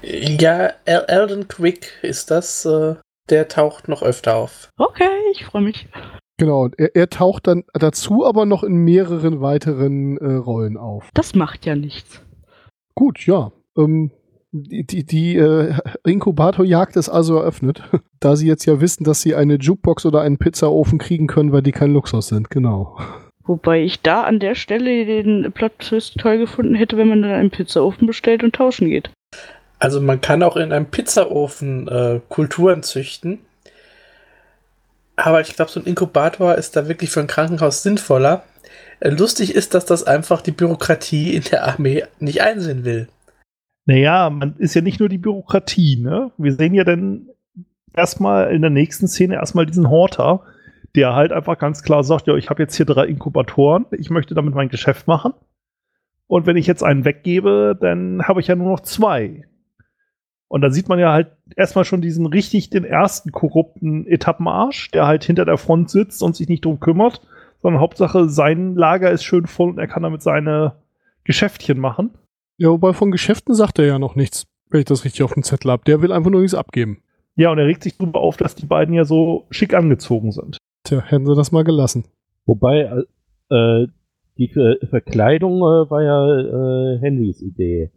Ja, 0.04 0.72
El 0.86 1.06
Eldon 1.08 1.48
Quick 1.48 2.00
ist 2.02 2.30
das. 2.30 2.66
Äh, 2.66 2.96
der 3.30 3.48
taucht 3.48 3.88
noch 3.88 4.04
öfter 4.04 4.36
auf. 4.36 4.70
Okay, 4.78 5.10
ich 5.32 5.46
freue 5.46 5.64
mich. 5.64 5.88
Genau, 6.38 6.68
er, 6.78 6.96
er, 6.96 7.10
taucht 7.10 7.48
dann 7.48 7.64
dazu 7.74 8.26
aber 8.26 8.46
noch 8.46 8.64
in 8.64 8.76
mehreren 8.76 9.42
weiteren 9.42 10.18
äh, 10.18 10.34
Rollen 10.34 10.78
auf. 10.78 11.10
Das 11.14 11.34
macht 11.34 11.66
ja 11.66 11.76
nichts. 11.76 12.22
Gut, 12.96 13.26
ja. 13.26 13.52
Ähm, 13.78 14.12
die 14.52 14.86
die, 14.86 15.06
die 15.06 15.36
äh, 15.36 15.74
Inkubatorjagd 16.06 16.96
ist 16.96 17.10
also 17.10 17.38
eröffnet, 17.38 17.84
da 18.20 18.36
sie 18.36 18.48
jetzt 18.48 18.66
ja 18.66 18.80
wissen, 18.80 19.04
dass 19.04 19.22
sie 19.22 19.36
eine 19.36 19.56
Jukebox 19.56 20.06
oder 20.06 20.22
einen 20.22 20.38
Pizzaofen 20.38 20.98
kriegen 20.98 21.28
können, 21.28 21.52
weil 21.52 21.62
die 21.62 21.74
kein 21.74 21.92
Luxus 21.92 22.28
sind, 22.28 22.50
genau. 22.50 22.98
Wobei 23.44 23.84
ich 23.84 24.02
da 24.02 24.24
an 24.24 24.40
der 24.40 24.56
Stelle 24.56 25.06
den 25.06 25.52
Plot-Twist 25.52 26.18
toll 26.18 26.40
gefunden 26.40 26.74
hätte, 26.74 26.98
wenn 26.98 27.10
man 27.10 27.22
dann 27.22 27.32
einen 27.32 27.52
Pizzaofen 27.52 28.08
bestellt 28.08 28.44
und 28.44 28.56
tauschen 28.56 28.90
geht. 28.90 29.12
Also 29.78 30.02
man 30.02 30.22
kann 30.22 30.42
auch 30.42 30.56
in 30.56 30.72
einem 30.72 30.88
Pizzaofen 30.88 31.88
äh, 31.88 32.22
Kulturen 32.30 32.82
züchten. 32.82 33.40
Aber 35.16 35.42
ich 35.42 35.56
glaube, 35.56 35.70
so 35.70 35.80
ein 35.80 35.86
Inkubator 35.86 36.56
ist 36.56 36.76
da 36.76 36.88
wirklich 36.88 37.12
für 37.12 37.20
ein 37.20 37.28
Krankenhaus 37.28 37.84
sinnvoller. 37.84 38.44
Äh, 39.00 39.10
lustig 39.10 39.56
ist, 39.56 39.74
dass 39.74 39.86
das 39.86 40.04
einfach 40.04 40.42
die 40.42 40.52
Bürokratie 40.52 41.36
in 41.36 41.44
der 41.44 41.68
Armee 41.68 42.04
nicht 42.20 42.42
einsehen 42.42 42.86
will. 42.86 43.08
Naja, 43.86 44.30
man 44.30 44.56
ist 44.58 44.74
ja 44.74 44.82
nicht 44.82 45.00
nur 45.00 45.10
die 45.10 45.18
Bürokratie, 45.18 45.98
ne? 45.98 46.32
Wir 46.38 46.54
sehen 46.54 46.74
ja 46.74 46.84
dann 46.84 47.30
erstmal 47.94 48.54
in 48.54 48.62
der 48.62 48.72
nächsten 48.72 49.08
Szene 49.08 49.36
erstmal 49.36 49.66
diesen 49.66 49.90
Horter, 49.90 50.42
der 50.96 51.14
halt 51.14 51.32
einfach 51.32 51.58
ganz 51.58 51.84
klar 51.84 52.04
sagt, 52.04 52.28
ja, 52.28 52.36
ich 52.36 52.50
habe 52.50 52.64
jetzt 52.64 52.76
hier 52.76 52.86
drei 52.86 53.06
Inkubatoren, 53.06 53.86
ich 53.92 54.10
möchte 54.10 54.34
damit 54.34 54.56
mein 54.56 54.70
Geschäft 54.70 55.08
machen. 55.08 55.34
Und 56.28 56.48
wenn 56.48 56.58
ich 56.58 56.66
jetzt 56.66 56.84
einen 56.84 57.06
weggebe, 57.06 57.78
dann 57.80 58.24
habe 58.28 58.42
ich 58.42 58.48
ja 58.48 58.56
nur 58.56 58.72
noch 58.72 58.80
zwei. 58.80 59.48
Und 60.48 60.62
da 60.62 60.70
sieht 60.70 60.90
man 60.90 61.00
ja 61.00 61.12
halt 61.12 61.32
erstmal 61.56 61.86
schon 61.86 62.02
diesen 62.02 62.26
richtig 62.26 62.70
den 62.70 62.86
ersten 62.86 63.32
korrupten 63.32 64.08
Etappenarsch, 64.08 64.90
der 64.92 65.06
halt 65.06 65.24
hinter 65.24 65.46
der 65.46 65.58
Front 65.58 65.90
sitzt 65.90 66.24
und 66.24 66.36
sich 66.36 66.48
nicht 66.48 66.66
drum 66.66 66.80
kümmert, 66.80 67.22
sondern 67.66 67.82
Hauptsache 67.82 68.30
sein 68.30 68.76
Lager 68.76 69.10
ist 69.10 69.24
schön 69.24 69.48
voll 69.48 69.72
und 69.72 69.80
er 69.80 69.88
kann 69.88 70.04
damit 70.04 70.22
seine 70.22 70.74
Geschäftchen 71.24 71.80
machen. 71.80 72.12
Ja, 72.58 72.70
wobei 72.70 72.94
von 72.94 73.10
Geschäften 73.10 73.56
sagt 73.56 73.80
er 73.80 73.88
ja 73.88 73.98
noch 73.98 74.16
nichts, 74.16 74.46
wenn 74.70 74.82
ich 74.82 74.86
das 74.86 75.04
richtig 75.04 75.24
auf 75.24 75.34
dem 75.34 75.42
Zettel 75.42 75.72
habe. 75.72 75.82
Der 75.88 76.04
will 76.04 76.12
einfach 76.12 76.30
nur 76.30 76.42
nichts 76.42 76.54
abgeben. 76.54 77.02
Ja, 77.36 77.50
und 77.50 77.58
er 77.58 77.66
regt 77.66 77.82
sich 77.82 77.98
darüber 77.98 78.22
auf, 78.22 78.38
dass 78.38 78.54
die 78.54 78.68
beiden 78.68 78.94
ja 78.94 79.04
so 79.04 79.48
schick 79.50 79.74
angezogen 79.74 80.32
sind. 80.32 80.60
Tja, 80.84 81.02
hätten 81.08 81.26
sie 81.26 81.34
das 81.34 81.52
mal 81.52 81.64
gelassen. 81.64 82.04
Wobei, 82.46 83.04
äh, 83.50 83.88
die 84.38 84.50
Ver 84.50 84.78
Verkleidung 84.88 85.58
äh, 85.58 85.90
war 85.90 86.04
ja 86.04 86.38
äh, 86.38 87.00
Henrys 87.00 87.42
Idee. 87.42 87.90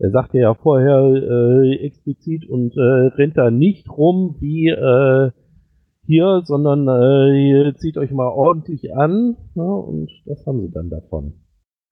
Er 0.00 0.10
sagte 0.10 0.36
ja 0.36 0.52
vorher 0.52 1.00
äh, 1.00 1.76
explizit 1.76 2.46
und 2.46 2.76
äh, 2.76 2.80
rennt 3.16 3.38
da 3.38 3.50
nicht 3.50 3.88
rum 3.88 4.36
wie 4.40 4.68
äh, 4.68 5.30
hier, 6.06 6.42
sondern 6.44 6.88
äh, 6.88 7.74
zieht 7.76 7.96
euch 7.96 8.10
mal 8.10 8.28
ordentlich 8.28 8.94
an 8.94 9.36
ne, 9.54 9.64
und 9.64 10.10
das 10.26 10.46
haben 10.46 10.60
sie 10.60 10.70
dann 10.72 10.90
davon. 10.90 11.34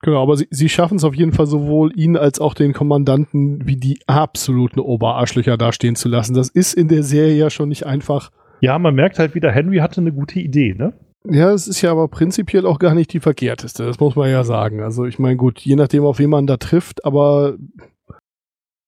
Genau, 0.03 0.21
aber 0.21 0.35
sie, 0.35 0.47
sie 0.49 0.67
schaffen 0.67 0.97
es 0.97 1.05
auf 1.05 1.15
jeden 1.15 1.31
Fall 1.31 1.47
sowohl 1.47 1.97
ihn 1.97 2.17
als 2.17 2.41
auch 2.41 2.53
den 2.53 2.73
Kommandanten 2.73 3.65
wie 3.65 3.77
die 3.77 3.99
absoluten 4.05 4.81
Oberarschlöcher 4.81 5.57
dastehen 5.57 5.95
zu 5.95 6.09
lassen. 6.09 6.33
Das 6.33 6.49
ist 6.49 6.73
in 6.73 6.89
der 6.89 7.03
Serie 7.03 7.35
ja 7.35 7.49
schon 7.49 7.69
nicht 7.69 7.85
einfach. 7.85 8.29
Ja, 8.59 8.77
man 8.79 8.95
merkt 8.95 9.17
halt 9.17 9.33
wieder, 9.33 9.49
Henry 9.51 9.77
hatte 9.77 10.01
eine 10.01 10.11
gute 10.11 10.39
Idee, 10.41 10.75
ne? 10.77 10.93
Ja, 11.29 11.51
es 11.53 11.69
ist 11.69 11.81
ja 11.81 11.91
aber 11.91 12.09
prinzipiell 12.09 12.65
auch 12.65 12.79
gar 12.79 12.93
nicht 12.93 13.13
die 13.13 13.21
verkehrteste, 13.21 13.85
das 13.85 13.97
muss 13.99 14.17
man 14.17 14.29
ja 14.29 14.43
sagen. 14.43 14.81
Also 14.81 15.05
ich 15.05 15.19
meine, 15.19 15.37
gut, 15.37 15.59
je 15.61 15.77
nachdem, 15.77 16.03
auf 16.03 16.19
wen 16.19 16.29
man 16.29 16.47
da 16.47 16.57
trifft, 16.57 17.05
aber 17.05 17.55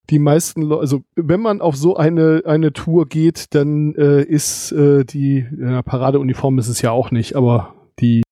die 0.10 0.20
meisten 0.20 0.62
Leute, 0.62 0.82
also 0.82 1.04
wenn 1.16 1.42
man 1.42 1.62
auf 1.62 1.76
so 1.76 1.96
eine, 1.96 2.44
eine 2.46 2.74
Tour 2.74 3.08
geht, 3.08 3.54
dann 3.56 3.96
äh, 3.96 4.22
ist 4.22 4.72
äh, 4.72 5.04
die 5.04 5.46
ja, 5.58 5.82
Paradeuniform 5.82 6.60
ist 6.60 6.68
es 6.68 6.82
ja 6.82 6.92
auch 6.92 7.12
nicht, 7.12 7.36
aber 7.36 7.74
die 8.00 8.24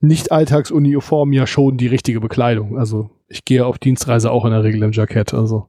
nicht-Alltagsuniform 0.00 1.32
ja 1.32 1.46
schon 1.46 1.76
die 1.76 1.88
richtige 1.88 2.20
Bekleidung. 2.20 2.78
Also 2.78 3.10
ich 3.26 3.44
gehe 3.44 3.66
auf 3.66 3.78
Dienstreise 3.78 4.30
auch 4.30 4.44
in 4.44 4.52
der 4.52 4.62
Regel 4.62 4.82
im 4.82 4.92
Jackett. 4.92 5.34
Also 5.34 5.66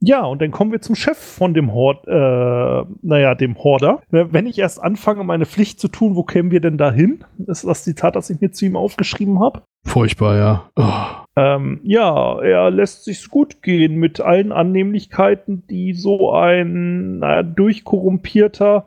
Ja, 0.00 0.24
und 0.24 0.42
dann 0.42 0.50
kommen 0.50 0.72
wir 0.72 0.80
zum 0.80 0.94
Chef 0.94 1.16
von 1.16 1.54
dem 1.54 1.72
Hord, 1.72 2.06
äh, 2.06 2.84
naja, 3.02 3.34
dem 3.34 3.56
Horder. 3.56 4.02
Wenn 4.10 4.46
ich 4.46 4.58
erst 4.58 4.82
anfange, 4.82 5.24
meine 5.24 5.46
Pflicht 5.46 5.80
zu 5.80 5.88
tun, 5.88 6.16
wo 6.16 6.22
kämen 6.22 6.50
wir 6.50 6.60
denn 6.60 6.76
da 6.76 6.92
hin? 6.92 7.24
Ist 7.46 7.64
das 7.64 7.84
Zitat, 7.84 8.14
das 8.14 8.30
ich 8.30 8.40
mir 8.40 8.52
zu 8.52 8.66
ihm 8.66 8.76
aufgeschrieben 8.76 9.40
habe? 9.40 9.62
furchtbar, 9.84 10.36
ja. 10.36 10.70
Oh. 10.76 11.21
Ähm, 11.34 11.80
ja, 11.82 12.38
er 12.40 12.70
lässt 12.70 13.04
sich's 13.04 13.30
gut 13.30 13.62
gehen 13.62 13.96
mit 13.96 14.20
allen 14.20 14.52
Annehmlichkeiten, 14.52 15.66
die 15.68 15.94
so 15.94 16.32
ein 16.32 17.20
naja, 17.20 17.42
durchkorrumpierter. 17.42 18.86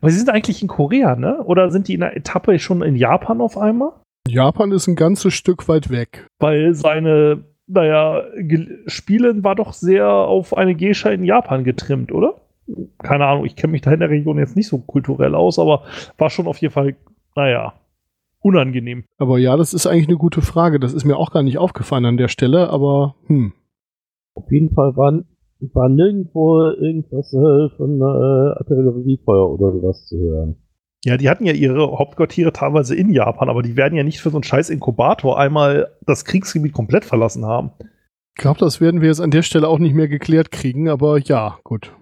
Aber 0.00 0.10
sie 0.10 0.18
sind 0.18 0.30
eigentlich 0.30 0.62
in 0.62 0.68
Korea, 0.68 1.16
ne? 1.16 1.42
Oder 1.44 1.70
sind 1.70 1.88
die 1.88 1.94
in 1.94 2.00
der 2.00 2.16
Etappe 2.16 2.58
schon 2.58 2.82
in 2.82 2.96
Japan 2.96 3.40
auf 3.40 3.58
einmal? 3.58 3.92
Japan 4.28 4.70
ist 4.72 4.86
ein 4.86 4.96
ganzes 4.96 5.34
Stück 5.34 5.68
weit 5.68 5.90
weg. 5.90 6.26
Weil 6.38 6.72
seine, 6.74 7.44
naja, 7.66 8.22
Ge- 8.38 8.78
Spielen 8.86 9.42
war 9.44 9.56
doch 9.56 9.72
sehr 9.72 10.08
auf 10.08 10.56
eine 10.56 10.74
Geisha 10.76 11.10
in 11.10 11.24
Japan 11.24 11.64
getrimmt, 11.64 12.12
oder? 12.12 12.34
Keine 13.02 13.26
Ahnung, 13.26 13.44
ich 13.44 13.56
kenne 13.56 13.72
mich 13.72 13.80
da 13.82 13.92
in 13.92 13.98
der 14.00 14.08
Region 14.10 14.38
jetzt 14.38 14.54
nicht 14.56 14.68
so 14.68 14.78
kulturell 14.78 15.34
aus, 15.34 15.58
aber 15.58 15.82
war 16.16 16.30
schon 16.30 16.46
auf 16.46 16.58
jeden 16.58 16.72
Fall, 16.72 16.94
naja, 17.34 17.74
unangenehm. 18.42 19.04
Aber 19.18 19.38
ja, 19.38 19.56
das 19.56 19.72
ist 19.72 19.86
eigentlich 19.86 20.08
eine 20.08 20.18
gute 20.18 20.42
Frage. 20.42 20.78
Das 20.78 20.92
ist 20.92 21.04
mir 21.04 21.16
auch 21.16 21.30
gar 21.30 21.42
nicht 21.42 21.58
aufgefallen 21.58 22.04
an 22.04 22.16
der 22.16 22.28
Stelle, 22.28 22.68
aber 22.70 23.14
hm. 23.26 23.52
Auf 24.34 24.50
jeden 24.50 24.74
Fall 24.74 24.96
war, 24.96 25.22
war 25.72 25.88
nirgendwo 25.88 26.60
irgendwas 26.62 27.32
äh, 27.32 27.68
von 27.76 28.00
äh, 28.00 28.58
Artilleriefeuer 28.58 29.50
oder 29.50 29.72
sowas 29.72 30.06
zu 30.06 30.18
hören. 30.18 30.56
Ja, 31.04 31.16
die 31.16 31.28
hatten 31.28 31.44
ja 31.44 31.52
ihre 31.52 31.98
Hauptquartiere 31.98 32.52
teilweise 32.52 32.94
in 32.94 33.10
Japan, 33.10 33.48
aber 33.48 33.62
die 33.62 33.76
werden 33.76 33.96
ja 33.96 34.04
nicht 34.04 34.20
für 34.20 34.30
so 34.30 34.36
einen 34.36 34.44
scheiß 34.44 34.70
Inkubator 34.70 35.38
einmal 35.38 35.90
das 36.06 36.24
Kriegsgebiet 36.24 36.72
komplett 36.72 37.04
verlassen 37.04 37.44
haben. 37.44 37.72
Ich 38.34 38.40
glaube, 38.40 38.60
das 38.60 38.80
werden 38.80 39.00
wir 39.00 39.08
jetzt 39.08 39.20
an 39.20 39.32
der 39.32 39.42
Stelle 39.42 39.68
auch 39.68 39.80
nicht 39.80 39.94
mehr 39.94 40.08
geklärt 40.08 40.50
kriegen, 40.52 40.88
aber 40.88 41.18
ja, 41.18 41.58
gut. 41.64 41.92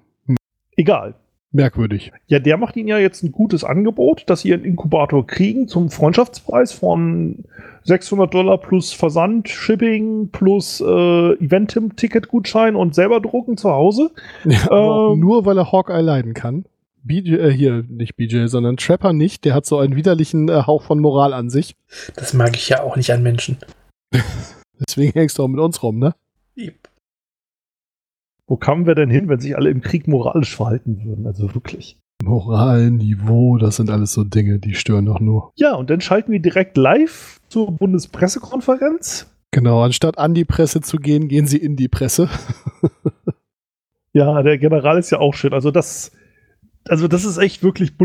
Egal. 0.77 1.15
Merkwürdig. 1.53 2.13
Ja, 2.29 2.39
der 2.39 2.57
macht 2.57 2.77
ihnen 2.77 2.89
ja 2.89 2.99
jetzt 2.99 3.25
ein 3.25 3.33
gutes 3.33 3.65
Angebot, 3.65 4.23
dass 4.27 4.43
sie 4.43 4.55
einen 4.55 4.65
Inkubator 4.65 5.27
kriegen 5.27 5.67
zum 5.67 5.91
Freundschaftspreis 5.91 6.73
von 6.73 7.45
600 7.85 8.33
Dollar 8.33 8.59
plus 8.59 8.93
Versand, 8.93 9.49
Shipping 9.49 10.29
plus 10.31 10.81
äh, 10.81 10.85
Eventim-Ticketgutschein 10.85 12.77
und 12.77 12.95
selber 12.95 13.21
drucken 13.21 13.57
zu 13.57 13.71
Hause. 13.71 14.13
Ja, 14.45 14.69
Ähm. 15.13 15.19
nur 15.19 15.45
weil 15.45 15.59
er 15.59 15.73
Hawkeye 15.73 16.03
leiden 16.03 16.35
kann. 16.35 16.67
BJ, 17.03 17.35
äh, 17.35 17.51
hier, 17.51 17.85
nicht 17.89 18.17
BJ, 18.17 18.47
sondern 18.47 18.77
Trapper 18.77 19.13
nicht. 19.13 19.45
Der 19.45 19.55
hat 19.55 19.67
so 19.67 19.79
einen 19.79 19.97
widerlichen 19.97 20.49
äh, 20.49 20.63
Hauch 20.67 20.83
von 20.83 21.01
Moral 21.01 21.33
an 21.33 21.51
sich. 21.51 21.75
Das 22.15 22.33
mag 22.35 22.55
ich 22.55 22.69
ja 22.69 22.83
auch 22.83 22.97
nicht 22.97 23.11
an 23.13 23.23
Menschen. 23.23 23.57
Deswegen 24.87 25.13
hängst 25.13 25.39
du 25.39 25.43
auch 25.43 25.49
mit 25.49 25.61
uns 25.61 25.83
rum, 25.83 25.99
ne? 25.99 26.15
Wo 28.51 28.57
kamen 28.57 28.85
wir 28.85 28.97
denn 28.97 29.11
hin, 29.11 29.29
wenn 29.29 29.39
sich 29.39 29.57
alle 29.57 29.71
im 29.71 29.81
Krieg 29.81 30.09
moralisch 30.09 30.57
verhalten 30.57 31.05
würden? 31.05 31.25
Also 31.25 31.55
wirklich. 31.55 32.01
Moral, 32.25 32.91
Niveau, 32.91 33.59
das 33.59 33.77
sind 33.77 33.91
alles 33.91 34.13
so 34.13 34.25
Dinge, 34.25 34.59
die 34.59 34.75
stören 34.75 35.07
doch 35.07 35.21
nur. 35.21 35.53
Ja, 35.55 35.77
und 35.77 35.89
dann 35.89 36.01
schalten 36.01 36.33
wir 36.33 36.41
direkt 36.41 36.77
live 36.77 37.39
zur 37.49 37.71
Bundespressekonferenz. 37.71 39.33
Genau, 39.53 39.83
anstatt 39.83 40.19
an 40.19 40.35
die 40.35 40.45
Presse 40.45 40.81
zu 40.81 40.97
gehen, 40.97 41.29
gehen 41.29 41.47
sie 41.47 41.59
in 41.59 41.77
die 41.77 41.89
Presse. 41.89 42.29
Ja, 44.13 44.43
der 44.43 44.59
General 44.59 44.99
ist 44.99 45.11
ja 45.11 45.21
auch 45.21 45.35
schön. 45.35 45.53
Also 45.53 45.71
das, 45.71 46.11
also 46.89 47.07
das 47.07 47.25
ist 47.25 47.39
echt 47.39 47.63
wirklich 47.63 47.97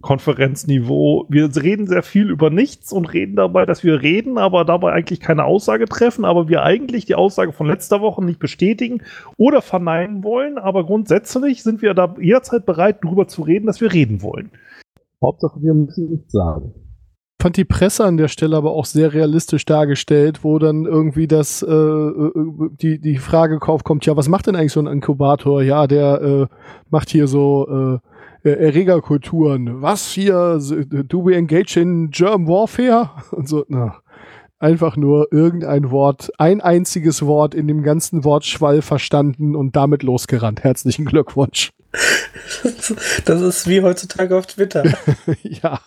Bundespressekonferenzniveau. 0.00 1.26
Wir 1.28 1.54
reden 1.56 1.86
sehr 1.86 2.02
viel 2.02 2.30
über 2.30 2.50
nichts 2.50 2.92
und 2.92 3.12
reden 3.12 3.36
dabei, 3.36 3.66
dass 3.66 3.84
wir 3.84 4.02
reden, 4.02 4.38
aber 4.38 4.64
dabei 4.64 4.92
eigentlich 4.92 5.20
keine 5.20 5.44
Aussage 5.44 5.86
treffen, 5.86 6.24
aber 6.24 6.48
wir 6.48 6.62
eigentlich 6.62 7.06
die 7.06 7.14
Aussage 7.14 7.52
von 7.52 7.66
letzter 7.66 8.00
Woche 8.00 8.24
nicht 8.24 8.38
bestätigen 8.38 9.02
oder 9.36 9.62
verneinen 9.62 10.24
wollen. 10.24 10.58
Aber 10.58 10.84
grundsätzlich 10.84 11.62
sind 11.62 11.82
wir 11.82 11.94
da 11.94 12.14
jederzeit 12.20 12.66
bereit, 12.66 12.98
darüber 13.02 13.28
zu 13.28 13.42
reden, 13.42 13.66
dass 13.66 13.80
wir 13.80 13.92
reden 13.92 14.22
wollen. 14.22 14.50
Hauptsache, 15.22 15.60
wir 15.60 15.74
müssen 15.74 16.10
nichts 16.10 16.32
sagen. 16.32 16.72
fand 17.42 17.56
die 17.58 17.64
Presse 17.66 18.04
an 18.04 18.16
der 18.16 18.28
Stelle 18.28 18.56
aber 18.56 18.72
auch 18.72 18.86
sehr 18.86 19.12
realistisch 19.12 19.66
dargestellt, 19.66 20.44
wo 20.44 20.58
dann 20.58 20.86
irgendwie 20.86 21.26
das 21.26 21.62
äh, 21.62 21.70
äh, 21.70 22.32
die 22.80 22.98
die 22.98 23.18
Frage 23.18 23.58
aufkommt, 23.60 24.06
ja, 24.06 24.16
was 24.16 24.28
macht 24.28 24.46
denn 24.46 24.56
eigentlich 24.56 24.72
so 24.72 24.80
ein 24.80 24.86
Inkubator? 24.86 25.62
Ja, 25.62 25.86
der 25.86 26.22
äh, 26.22 26.46
macht 26.88 27.10
hier 27.10 27.26
so 27.26 27.98
äh, 28.00 28.09
äh, 28.42 28.50
Erregerkulturen. 28.50 29.82
Was 29.82 30.08
hier? 30.08 30.58
Do 30.58 31.24
we 31.24 31.36
engage 31.36 31.80
in 31.80 32.10
German 32.10 32.46
Warfare? 32.48 33.10
Und 33.30 33.48
so, 33.48 33.64
na. 33.68 34.00
Einfach 34.58 34.98
nur 34.98 35.32
irgendein 35.32 35.90
Wort, 35.90 36.30
ein 36.36 36.60
einziges 36.60 37.24
Wort 37.24 37.54
in 37.54 37.66
dem 37.66 37.82
ganzen 37.82 38.24
Wortschwall 38.24 38.82
verstanden 38.82 39.56
und 39.56 39.74
damit 39.74 40.02
losgerannt. 40.02 40.62
Herzlichen 40.62 41.06
Glückwunsch. 41.06 41.70
Das 43.24 43.40
ist 43.40 43.68
wie 43.68 43.82
heutzutage 43.82 44.36
auf 44.36 44.46
Twitter. 44.46 44.84
ja. 45.42 45.80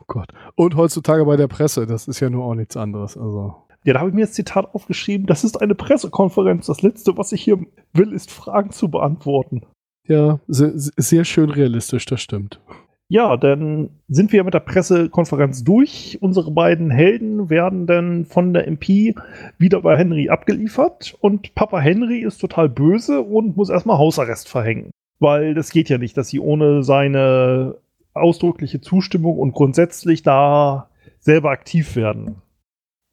Oh 0.00 0.04
Gott. 0.06 0.28
Und 0.54 0.76
heutzutage 0.76 1.24
bei 1.24 1.36
der 1.36 1.48
Presse, 1.48 1.86
das 1.86 2.06
ist 2.06 2.20
ja 2.20 2.30
nur 2.30 2.44
auch 2.44 2.54
nichts 2.54 2.76
anderes. 2.76 3.16
Also. 3.16 3.56
Ja, 3.84 3.94
da 3.94 4.00
habe 4.00 4.10
ich 4.10 4.14
mir 4.14 4.26
das 4.26 4.34
Zitat 4.34 4.72
aufgeschrieben. 4.74 5.26
Das 5.26 5.44
ist 5.44 5.60
eine 5.60 5.74
Pressekonferenz. 5.74 6.66
Das 6.66 6.82
Letzte, 6.82 7.16
was 7.16 7.32
ich 7.32 7.42
hier 7.42 7.58
will, 7.92 8.12
ist 8.12 8.30
Fragen 8.30 8.70
zu 8.70 8.88
beantworten. 8.88 9.62
Ja, 10.08 10.40
sehr, 10.46 10.72
sehr 10.74 11.24
schön 11.24 11.50
realistisch, 11.50 12.06
das 12.06 12.20
stimmt. 12.20 12.60
Ja, 13.08 13.36
dann 13.36 13.90
sind 14.08 14.32
wir 14.32 14.42
mit 14.42 14.54
der 14.54 14.60
Pressekonferenz 14.60 15.62
durch. 15.62 16.18
Unsere 16.20 16.50
beiden 16.50 16.90
Helden 16.90 17.50
werden 17.50 17.86
dann 17.86 18.24
von 18.24 18.52
der 18.52 18.66
MP 18.66 19.14
wieder 19.58 19.82
bei 19.82 19.96
Henry 19.96 20.28
abgeliefert 20.28 21.16
und 21.20 21.54
Papa 21.54 21.78
Henry 21.78 22.20
ist 22.20 22.38
total 22.38 22.68
böse 22.68 23.20
und 23.20 23.56
muss 23.56 23.70
erstmal 23.70 23.98
Hausarrest 23.98 24.48
verhängen. 24.48 24.90
Weil 25.20 25.54
das 25.54 25.70
geht 25.70 25.88
ja 25.88 25.98
nicht, 25.98 26.16
dass 26.16 26.28
sie 26.28 26.40
ohne 26.40 26.82
seine 26.82 27.76
ausdrückliche 28.12 28.80
Zustimmung 28.80 29.38
und 29.38 29.52
grundsätzlich 29.52 30.22
da 30.22 30.88
selber 31.20 31.50
aktiv 31.50 31.94
werden. 31.94 32.42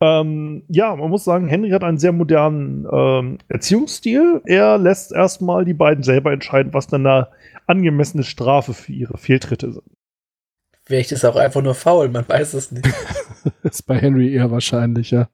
Ähm, 0.03 0.63
ja, 0.67 0.93
man 0.97 1.09
muss 1.09 1.23
sagen, 1.23 1.47
Henry 1.47 1.69
hat 1.69 1.83
einen 1.85 1.97
sehr 1.97 2.11
modernen 2.11 2.85
ähm, 2.91 3.37
Erziehungsstil. 3.47 4.41
Er 4.43 4.77
lässt 4.77 5.13
erstmal 5.13 5.63
die 5.63 5.73
beiden 5.73 6.03
selber 6.03 6.33
entscheiden, 6.33 6.73
was 6.73 6.87
dann 6.87 7.07
eine 7.07 7.29
angemessene 7.67 8.23
Strafe 8.23 8.73
für 8.73 8.91
ihre 8.91 9.17
Fehltritte 9.17 9.71
sind. 9.71 9.85
Vielleicht 10.83 11.13
ist 11.13 11.23
er 11.23 11.29
auch 11.29 11.37
einfach 11.37 11.61
nur 11.61 11.73
faul, 11.73 12.09
man 12.09 12.27
weiß 12.27 12.53
es 12.55 12.73
nicht. 12.73 12.85
ist 13.63 13.83
bei 13.83 13.97
Henry 13.97 14.33
eher 14.33 14.51
wahrscheinlich, 14.51 15.11
ja. 15.11 15.29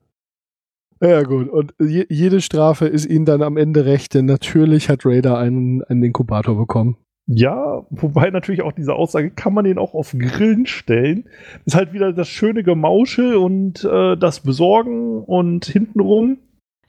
Ja, 1.02 1.24
gut. 1.24 1.50
Und 1.50 1.74
je, 1.80 2.06
jede 2.08 2.40
Strafe 2.40 2.86
ist 2.86 3.08
ihnen 3.08 3.26
dann 3.26 3.42
am 3.42 3.58
Ende 3.58 3.86
recht, 3.86 4.14
denn 4.14 4.26
natürlich 4.26 4.88
hat 4.90 5.04
Raider 5.04 5.40
einen, 5.40 5.82
einen 5.86 6.04
Inkubator 6.04 6.56
bekommen. 6.56 6.98
Ja, 7.32 7.86
wobei 7.92 8.32
natürlich 8.32 8.64
auch 8.64 8.72
diese 8.72 8.96
Aussage, 8.96 9.30
kann 9.30 9.54
man 9.54 9.66
den 9.66 9.78
auch 9.78 9.94
auf 9.94 10.16
Grillen 10.18 10.66
stellen, 10.66 11.26
ist 11.64 11.76
halt 11.76 11.94
wieder 11.94 12.12
das 12.12 12.28
schöne 12.28 12.64
Gemausche 12.64 13.40
und 13.40 13.84
äh, 13.84 14.18
das 14.18 14.40
Besorgen 14.40 15.24
und 15.24 15.66
hintenrum. 15.66 16.40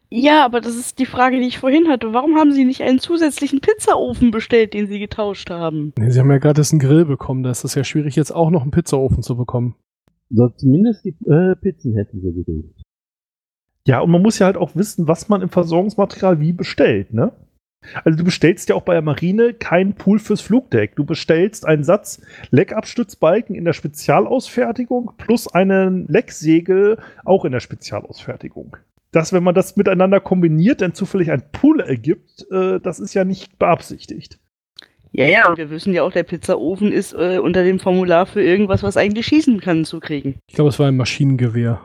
Ja, 0.09 0.44
aber 0.47 0.62
das 0.62 0.76
ist 0.76 0.99
die 0.99 1.04
Frage, 1.04 1.38
die 1.38 1.47
ich 1.47 1.59
vorhin 1.59 1.88
hatte. 1.88 2.14
Warum 2.14 2.37
haben 2.37 2.52
Sie 2.52 2.64
nicht 2.64 2.82
einen 2.82 2.99
zusätzlichen 2.99 3.61
Pizzaofen 3.61 4.30
bestellt, 4.30 4.73
den 4.73 4.87
Sie 4.87 4.99
getauscht 4.99 5.50
haben? 5.50 5.92
Nee, 5.99 6.11
sie 6.11 6.18
haben 6.18 6.30
ja 6.30 6.38
gerade 6.38 6.62
einen 6.68 6.80
Grill 6.80 7.04
bekommen, 7.04 7.42
da 7.42 7.50
ist 7.50 7.64
es 7.64 7.75
ja 7.75 7.85
schwierig, 7.85 8.16
jetzt 8.16 8.32
auch 8.32 8.50
noch 8.50 8.62
einen 8.62 8.70
Pizzaofen 8.70 9.23
zu 9.23 9.37
bekommen. 9.37 9.76
So, 10.30 10.49
zumindest 10.49 11.04
die 11.04 11.14
äh, 11.28 11.54
Pizzen 11.54 11.94
hätten 11.94 12.23
sie 12.23 12.32
gekriegt. 12.32 12.80
Ja, 13.87 14.00
und 14.00 14.11
man 14.11 14.23
muss 14.23 14.38
ja 14.38 14.47
halt 14.47 14.56
auch 14.56 14.75
wissen, 14.75 15.06
was 15.06 15.28
man 15.28 15.42
im 15.42 15.50
Versorgungsmaterial 15.50 16.40
wie 16.40 16.52
bestellt, 16.54 17.12
ne? 17.12 17.32
Also 18.05 18.19
du 18.19 18.25
bestellst 18.25 18.69
ja 18.69 18.75
auch 18.75 18.83
bei 18.83 18.93
der 18.93 19.03
Marine 19.03 19.55
keinen 19.55 19.95
Pool 19.95 20.19
fürs 20.19 20.41
Flugdeck. 20.41 20.97
Du 20.97 21.05
bestellst 21.05 21.67
einen 21.67 21.85
Satz 21.85 22.21
Leckabstützbalken 22.51 23.55
in 23.55 23.65
der 23.65 23.73
Spezialausfertigung 23.73 25.13
plus 25.17 25.49
einen 25.49 26.07
Lecksegel 26.09 26.99
auch 27.25 27.45
in 27.45 27.53
der 27.53 27.61
Spezialausfertigung. 27.61 28.77
Dass, 29.13 29.33
wenn 29.33 29.43
man 29.43 29.55
das 29.55 29.77
miteinander 29.77 30.21
kombiniert, 30.21 30.83
dann 30.83 30.95
zufällig 30.95 31.31
ein 31.33 31.43
Pool 31.51 31.81
ergibt, 31.81 32.47
äh, 32.53 32.79
das 32.81 33.01
ist 33.01 33.15
ja 33.15 33.25
nicht 33.25 33.59
beabsichtigt. 33.59 34.39
Ja, 35.13 35.27
ja, 35.27 35.49
und 35.49 35.59
wir 35.59 35.71
wissen 35.71 35.93
ja 35.93 36.05
auch, 36.05 36.13
der 36.13 36.23
Pizzaofen 36.23 36.93
ist 36.93 37.15
äh, 37.15 37.39
unter 37.43 37.65
dem 37.65 37.81
Formular 37.81 38.27
für 38.27 38.43
irgendwas, 38.43 38.85
was 38.85 38.97
eigentlich 38.97 39.27
schießen 39.27 39.61
kann, 39.61 39.85
zu 39.85 39.99
kriegen. 39.99 40.37
Ich 40.47 40.55
glaube, 40.55 40.71
es 40.71 40.79
war 40.79 40.87
ein 40.87 40.97
Maschinengewehr. 40.97 41.83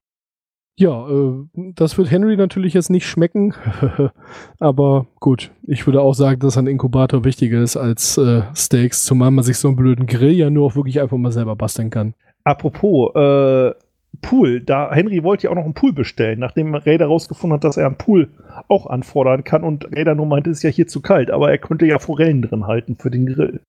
Ja, 0.78 1.08
äh, 1.08 1.48
das 1.76 1.98
wird 1.98 2.12
Henry 2.12 2.36
natürlich 2.36 2.74
jetzt 2.74 2.90
nicht 2.90 3.08
schmecken. 3.08 3.54
Aber 4.60 5.08
gut, 5.20 5.52
ich 5.64 5.86
würde 5.86 6.02
auch 6.02 6.14
sagen, 6.14 6.42
dass 6.42 6.58
ein 6.58 6.68
Inkubator 6.68 7.24
wichtiger 7.24 7.62
ist 7.62 7.78
als 7.78 8.18
äh, 8.18 8.42
Steaks, 8.54 9.06
zumal 9.06 9.32
man 9.32 9.46
sich 9.46 9.58
so 9.58 9.70
einen 9.70 9.78
blöden 9.78 10.06
Grill 10.06 10.34
ja 10.34 10.50
nur 10.50 10.68
auch 10.68 10.76
wirklich 10.76 11.00
einfach 11.02 11.18
mal 11.18 11.32
selber 11.32 11.56
basteln 11.56 11.90
kann. 11.90 12.14
Apropos, 12.44 13.16
äh, 13.16 13.74
Pool, 14.22 14.62
da 14.62 14.94
Henry 14.94 15.24
wollte 15.24 15.46
ja 15.46 15.52
auch 15.52 15.56
noch 15.56 15.66
einen 15.66 15.74
Pool 15.74 15.94
bestellen, 15.94 16.40
nachdem 16.40 16.76
Raider 16.76 17.08
rausgefunden 17.08 17.56
hat, 17.56 17.64
dass 17.64 17.78
er 17.78 17.88
einen 17.88 17.98
Pool 17.98 18.30
auch 18.68 18.88
anfordern 18.88 19.44
kann 19.44 19.64
und 19.64 19.86
Raider 19.96 20.16
nur 20.16 20.26
meinte, 20.26 20.50
es 20.50 20.58
ist 20.58 20.64
ja 20.64 20.70
hier 20.70 20.88
zu 20.88 21.02
kalt, 21.02 21.32
aber 21.32 21.52
er 21.52 21.58
könnte 21.58 21.86
ja 21.86 22.00
Forellen 22.00 22.42
drin 22.42 22.66
halten 22.66 22.98
für 22.98 23.12
den 23.12 23.26
Grill. 23.26 23.62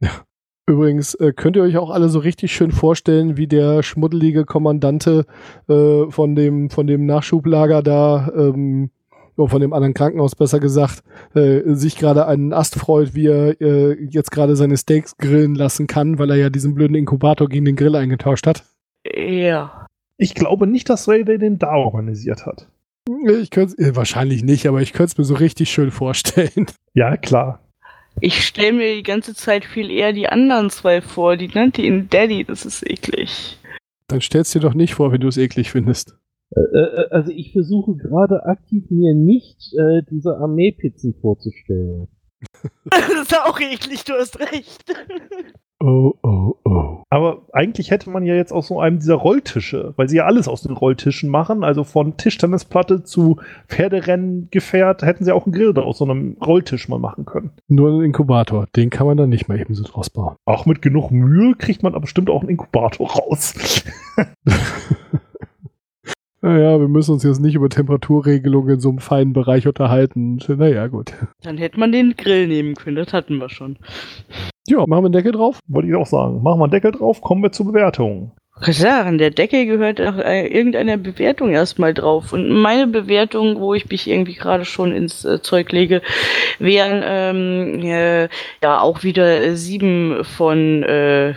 Übrigens 0.66 1.14
äh, 1.16 1.32
könnt 1.32 1.56
ihr 1.56 1.62
euch 1.62 1.76
auch 1.76 1.90
alle 1.90 2.08
so 2.08 2.18
richtig 2.18 2.54
schön 2.54 2.70
vorstellen, 2.70 3.36
wie 3.36 3.46
der 3.46 3.82
schmuddelige 3.82 4.46
Kommandante 4.46 5.26
äh, 5.68 6.10
von 6.10 6.34
dem 6.34 6.70
von 6.70 6.86
dem 6.86 7.04
Nachschublager 7.04 7.82
da 7.82 8.32
ähm, 8.34 8.90
oder 9.36 9.48
von 9.50 9.60
dem 9.60 9.72
anderen 9.72 9.94
Krankenhaus 9.94 10.34
besser 10.34 10.60
gesagt, 10.60 11.02
äh, 11.34 11.60
sich 11.74 11.96
gerade 11.98 12.26
einen 12.26 12.52
Ast 12.52 12.76
freut, 12.76 13.14
wie 13.14 13.26
er 13.26 13.60
äh, 13.60 13.96
jetzt 14.08 14.30
gerade 14.30 14.56
seine 14.56 14.76
Steaks 14.76 15.16
grillen 15.18 15.54
lassen 15.54 15.86
kann, 15.86 16.18
weil 16.18 16.30
er 16.30 16.36
ja 16.36 16.50
diesen 16.50 16.74
blöden 16.74 16.96
Inkubator 16.96 17.48
gegen 17.48 17.64
den 17.64 17.76
Grill 17.76 17.96
eingetauscht 17.96 18.46
hat. 18.46 18.64
Ja. 19.12 19.86
Ich 20.16 20.34
glaube 20.34 20.66
nicht, 20.66 20.88
dass 20.88 21.08
Raider 21.08 21.38
den 21.38 21.58
da 21.58 21.74
organisiert 21.74 22.46
hat. 22.46 22.68
Ich 23.26 23.50
könnte 23.50 23.76
äh, 23.78 23.96
wahrscheinlich 23.96 24.44
nicht, 24.44 24.66
aber 24.66 24.80
ich 24.80 24.92
könnte 24.92 25.12
es 25.12 25.18
mir 25.18 25.24
so 25.24 25.34
richtig 25.34 25.70
schön 25.70 25.90
vorstellen. 25.90 26.66
Ja, 26.94 27.16
klar. 27.16 27.63
Ich 28.20 28.44
stelle 28.46 28.72
mir 28.72 28.94
die 28.94 29.02
ganze 29.02 29.34
Zeit 29.34 29.64
viel 29.64 29.90
eher 29.90 30.12
die 30.12 30.28
anderen 30.28 30.70
zwei 30.70 31.02
vor. 31.02 31.36
Die 31.36 31.48
nannte 31.48 31.82
ihn 31.82 32.08
Daddy, 32.08 32.44
das 32.44 32.64
ist 32.64 32.88
eklig. 32.88 33.58
Dann 34.08 34.20
stellst 34.20 34.54
dir 34.54 34.60
doch 34.60 34.74
nicht 34.74 34.94
vor, 34.94 35.12
wenn 35.12 35.20
du 35.20 35.28
es 35.28 35.36
eklig 35.36 35.70
findest. 35.70 36.16
Äh, 36.54 36.60
äh, 36.60 37.08
also 37.10 37.30
ich 37.30 37.52
versuche 37.52 37.96
gerade 37.96 38.44
aktiv 38.44 38.84
mir 38.90 39.14
nicht 39.14 39.72
äh, 39.74 40.02
diese 40.10 40.36
Armeepizzen 40.36 41.14
vorzustellen. 41.20 42.08
Das 42.90 43.10
ist 43.10 43.38
auch 43.38 43.58
eklig, 43.60 44.04
du 44.04 44.12
hast 44.14 44.38
recht. 44.38 44.84
Oh, 45.84 46.14
oh, 46.22 46.56
oh. 46.64 47.02
Aber 47.10 47.42
eigentlich 47.52 47.90
hätte 47.90 48.08
man 48.08 48.24
ja 48.24 48.34
jetzt 48.34 48.52
aus 48.52 48.68
so 48.68 48.80
einem 48.80 49.00
dieser 49.00 49.16
Rolltische, 49.16 49.92
weil 49.96 50.08
sie 50.08 50.16
ja 50.16 50.24
alles 50.24 50.48
aus 50.48 50.62
den 50.62 50.72
Rolltischen 50.72 51.28
machen, 51.28 51.62
also 51.62 51.84
von 51.84 52.16
Tischtennisplatte 52.16 53.04
zu 53.04 53.36
Pferderenngefährt, 53.68 55.02
hätten 55.02 55.26
sie 55.26 55.32
auch 55.32 55.44
einen 55.44 55.52
Grill 55.52 55.74
da 55.74 55.82
aus 55.82 55.98
so 55.98 56.06
einem 56.06 56.38
Rolltisch 56.42 56.88
mal 56.88 56.98
machen 56.98 57.26
können. 57.26 57.50
Nur 57.68 57.90
ein 57.90 58.02
Inkubator, 58.02 58.66
den 58.74 58.88
kann 58.88 59.06
man 59.06 59.18
dann 59.18 59.28
nicht 59.28 59.46
mal 59.46 59.60
eben 59.60 59.74
so 59.74 59.84
draus 59.84 60.08
bauen. 60.08 60.36
Auch 60.46 60.64
mit 60.64 60.80
genug 60.80 61.10
Mühe 61.10 61.54
kriegt 61.54 61.82
man 61.82 61.92
aber 61.92 62.00
bestimmt 62.00 62.30
auch 62.30 62.40
einen 62.40 62.48
Inkubator 62.48 63.10
raus. 63.10 63.52
Naja, 66.44 66.78
wir 66.78 66.88
müssen 66.88 67.12
uns 67.12 67.22
jetzt 67.22 67.40
nicht 67.40 67.54
über 67.54 67.70
Temperaturregelungen 67.70 68.74
in 68.74 68.80
so 68.80 68.90
einem 68.90 68.98
feinen 68.98 69.32
Bereich 69.32 69.66
unterhalten. 69.66 70.38
Naja, 70.46 70.88
gut. 70.88 71.14
Dann 71.42 71.56
hätte 71.56 71.80
man 71.80 71.90
den 71.90 72.16
Grill 72.18 72.48
nehmen 72.48 72.74
können, 72.74 72.96
das 72.96 73.14
hatten 73.14 73.38
wir 73.38 73.48
schon. 73.48 73.78
Ja, 74.68 74.80
machen 74.80 74.90
wir 74.90 75.06
einen 75.06 75.12
Deckel 75.12 75.32
drauf? 75.32 75.58
Wollte 75.68 75.88
ich 75.88 75.94
auch 75.94 76.04
sagen. 76.04 76.42
Machen 76.42 76.60
wir 76.60 76.64
einen 76.64 76.70
Deckel 76.70 76.92
drauf, 76.92 77.22
kommen 77.22 77.42
wir 77.42 77.50
zur 77.50 77.72
Bewertung. 77.72 78.32
An 78.60 79.16
der 79.16 79.30
Decke 79.30 79.64
gehört 79.64 80.02
auch 80.02 80.18
äh, 80.18 80.46
irgendeine 80.46 80.98
Bewertung 80.98 81.48
erstmal 81.48 81.94
drauf. 81.94 82.34
Und 82.34 82.50
meine 82.50 82.88
Bewertung, 82.88 83.58
wo 83.58 83.72
ich 83.72 83.88
mich 83.88 84.06
irgendwie 84.06 84.34
gerade 84.34 84.66
schon 84.66 84.92
ins 84.92 85.24
äh, 85.24 85.40
Zeug 85.40 85.72
lege, 85.72 86.02
wären 86.58 87.02
ähm, 87.06 87.80
äh, 87.82 88.28
ja 88.62 88.80
auch 88.82 89.02
wieder 89.02 89.42
äh, 89.42 89.56
sieben 89.56 90.22
von 90.24 90.82
äh, 90.82 91.32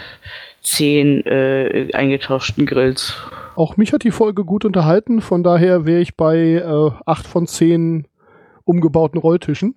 zehn 0.62 1.26
äh, 1.26 1.94
eingetauschten 1.94 2.66
Grills. 2.66 3.16
Auch 3.58 3.76
mich 3.76 3.92
hat 3.92 4.04
die 4.04 4.12
Folge 4.12 4.46
gut 4.46 4.66
unterhalten, 4.66 5.20
von 5.20 5.42
daher 5.42 5.88
wäre 5.88 6.00
ich 6.00 6.16
bei 6.16 6.38
äh, 6.38 6.92
8 7.08 7.26
von 7.26 7.48
10 7.48 8.08
umgebauten 8.66 9.20
Rolltischen. 9.20 9.74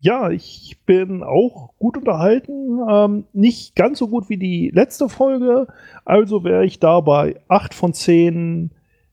Ja, 0.00 0.28
ich 0.28 0.76
bin 0.84 1.22
auch 1.22 1.70
gut 1.78 1.96
unterhalten. 1.96 2.80
Ähm, 2.90 3.24
nicht 3.32 3.74
ganz 3.74 4.00
so 4.00 4.08
gut 4.08 4.28
wie 4.28 4.36
die 4.36 4.70
letzte 4.74 5.08
Folge. 5.08 5.66
Also 6.04 6.44
wäre 6.44 6.66
ich 6.66 6.78
da 6.78 7.00
bei 7.00 7.40
8 7.48 7.72
von 7.72 7.94
10 7.94 8.70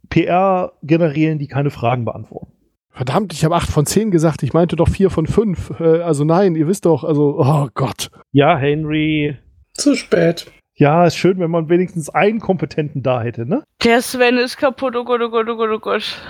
PR 0.09 0.73
generieren, 0.83 1.39
die 1.39 1.47
keine 1.47 1.69
Fragen 1.69 2.03
beantworten. 2.03 2.51
Verdammt, 2.89 3.31
ich 3.31 3.45
habe 3.45 3.55
8 3.55 3.69
von 3.69 3.85
10 3.85 4.11
gesagt, 4.11 4.43
ich 4.43 4.51
meinte 4.51 4.75
doch 4.75 4.89
4 4.89 5.11
von 5.11 5.27
5. 5.27 5.79
Äh, 5.79 6.01
also 6.01 6.25
nein, 6.25 6.55
ihr 6.55 6.67
wisst 6.67 6.85
doch, 6.85 7.05
also, 7.05 7.39
oh 7.39 7.69
Gott. 7.73 8.11
Ja, 8.33 8.57
Henry. 8.57 9.37
Zu 9.75 9.95
spät. 9.95 10.51
Ja, 10.79 11.05
ist 11.05 11.17
schön, 11.17 11.39
wenn 11.39 11.51
man 11.51 11.67
wenigstens 11.67 12.07
einen 12.07 12.39
Kompetenten 12.39 13.03
da 13.03 13.21
hätte, 13.21 13.45
ne? 13.45 13.63
Der 13.83 14.01
Sven 14.01 14.37
ist 14.37 14.55
kaputt, 14.55 14.95
oh 14.95 15.03
Gott, 15.03 15.19
oh 15.21 15.29
Gott, 15.29 15.49
oh 15.49 15.57
Gott, 15.57 15.69
oh 15.73 15.79
Gott. 15.79 16.21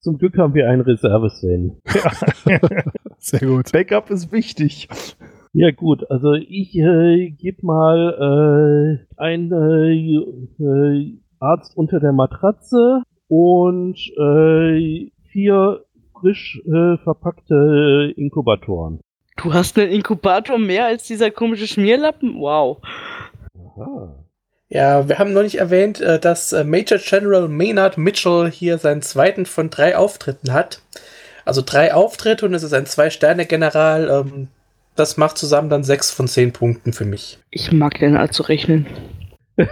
Zum 0.00 0.16
Glück 0.16 0.38
haben 0.38 0.54
wir 0.54 0.70
einen 0.70 0.80
Reserve-Sven. 0.80 1.76
Sehr 3.18 3.40
gut. 3.40 3.70
Backup 3.70 4.08
ist 4.08 4.32
wichtig. 4.32 4.88
Ja 5.52 5.70
gut, 5.70 6.10
also 6.10 6.32
ich 6.32 6.78
äh, 6.78 7.28
gebe 7.28 7.66
mal 7.66 9.04
äh, 9.18 9.20
ein 9.22 9.52
äh, 9.52 10.64
äh, 10.64 11.18
Arzt 11.38 11.76
unter 11.76 12.00
der 12.00 12.12
Matratze 12.12 13.02
und 13.28 13.98
äh, 14.16 15.10
vier 15.30 15.84
frisch 16.18 16.58
äh, 16.64 16.96
verpackte 17.04 18.14
Inkubatoren. 18.16 19.00
Du 19.36 19.52
hast 19.52 19.78
einen 19.78 19.92
Inkubator 19.92 20.58
mehr 20.58 20.86
als 20.86 21.06
dieser 21.06 21.30
komische 21.30 21.66
Schmierlappen? 21.66 22.40
Wow. 22.40 22.78
Aha. 23.78 24.24
Ja, 24.70 25.08
wir 25.08 25.18
haben 25.18 25.32
noch 25.32 25.42
nicht 25.42 25.58
erwähnt, 25.58 26.00
äh, 26.00 26.18
dass 26.18 26.52
äh, 26.52 26.62
Major 26.64 26.98
General 26.98 27.48
Maynard 27.48 27.96
Mitchell 27.96 28.50
hier 28.50 28.76
seinen 28.78 29.00
zweiten 29.00 29.46
von 29.46 29.70
drei 29.70 29.96
Auftritten 29.96 30.52
hat. 30.52 30.82
Also 31.46 31.62
drei 31.64 31.94
Auftritte 31.94 32.44
und 32.44 32.52
es 32.52 32.62
ist 32.62 32.74
ein 32.74 32.84
Zwei-Sterne-General. 32.84 34.08
Ähm, 34.26 34.48
das 34.94 35.16
macht 35.16 35.38
zusammen 35.38 35.70
dann 35.70 35.84
sechs 35.84 36.10
von 36.10 36.28
zehn 36.28 36.52
Punkten 36.52 36.92
für 36.92 37.06
mich. 37.06 37.38
Ich 37.50 37.72
mag 37.72 37.98
den 37.98 38.16
Art 38.16 38.34
zu 38.34 38.42
rechnen. 38.42 38.86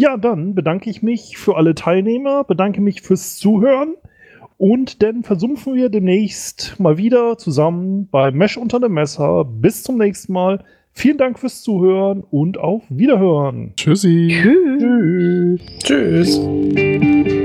Ja, 0.00 0.16
dann 0.16 0.54
bedanke 0.54 0.90
ich 0.90 1.02
mich 1.02 1.38
für 1.38 1.56
alle 1.56 1.74
Teilnehmer, 1.74 2.44
bedanke 2.44 2.80
mich 2.80 3.02
fürs 3.02 3.36
Zuhören 3.36 3.96
und 4.56 5.02
dann 5.02 5.24
versumpfen 5.24 5.74
wir 5.74 5.88
demnächst 5.88 6.78
mal 6.78 6.98
wieder 6.98 7.38
zusammen 7.38 8.08
bei 8.08 8.30
Mesh 8.30 8.58
unter 8.58 8.78
dem 8.78 8.92
Messer. 8.92 9.44
Bis 9.44 9.82
zum 9.82 9.98
nächsten 9.98 10.32
Mal. 10.32 10.64
Vielen 10.98 11.16
Dank 11.16 11.38
fürs 11.38 11.62
Zuhören 11.62 12.24
und 12.28 12.58
auf 12.58 12.82
Wiederhören. 12.88 13.72
Tschüssi. 13.76 14.34
Tschüss. 14.42 15.60
Tschüss. 15.84 17.37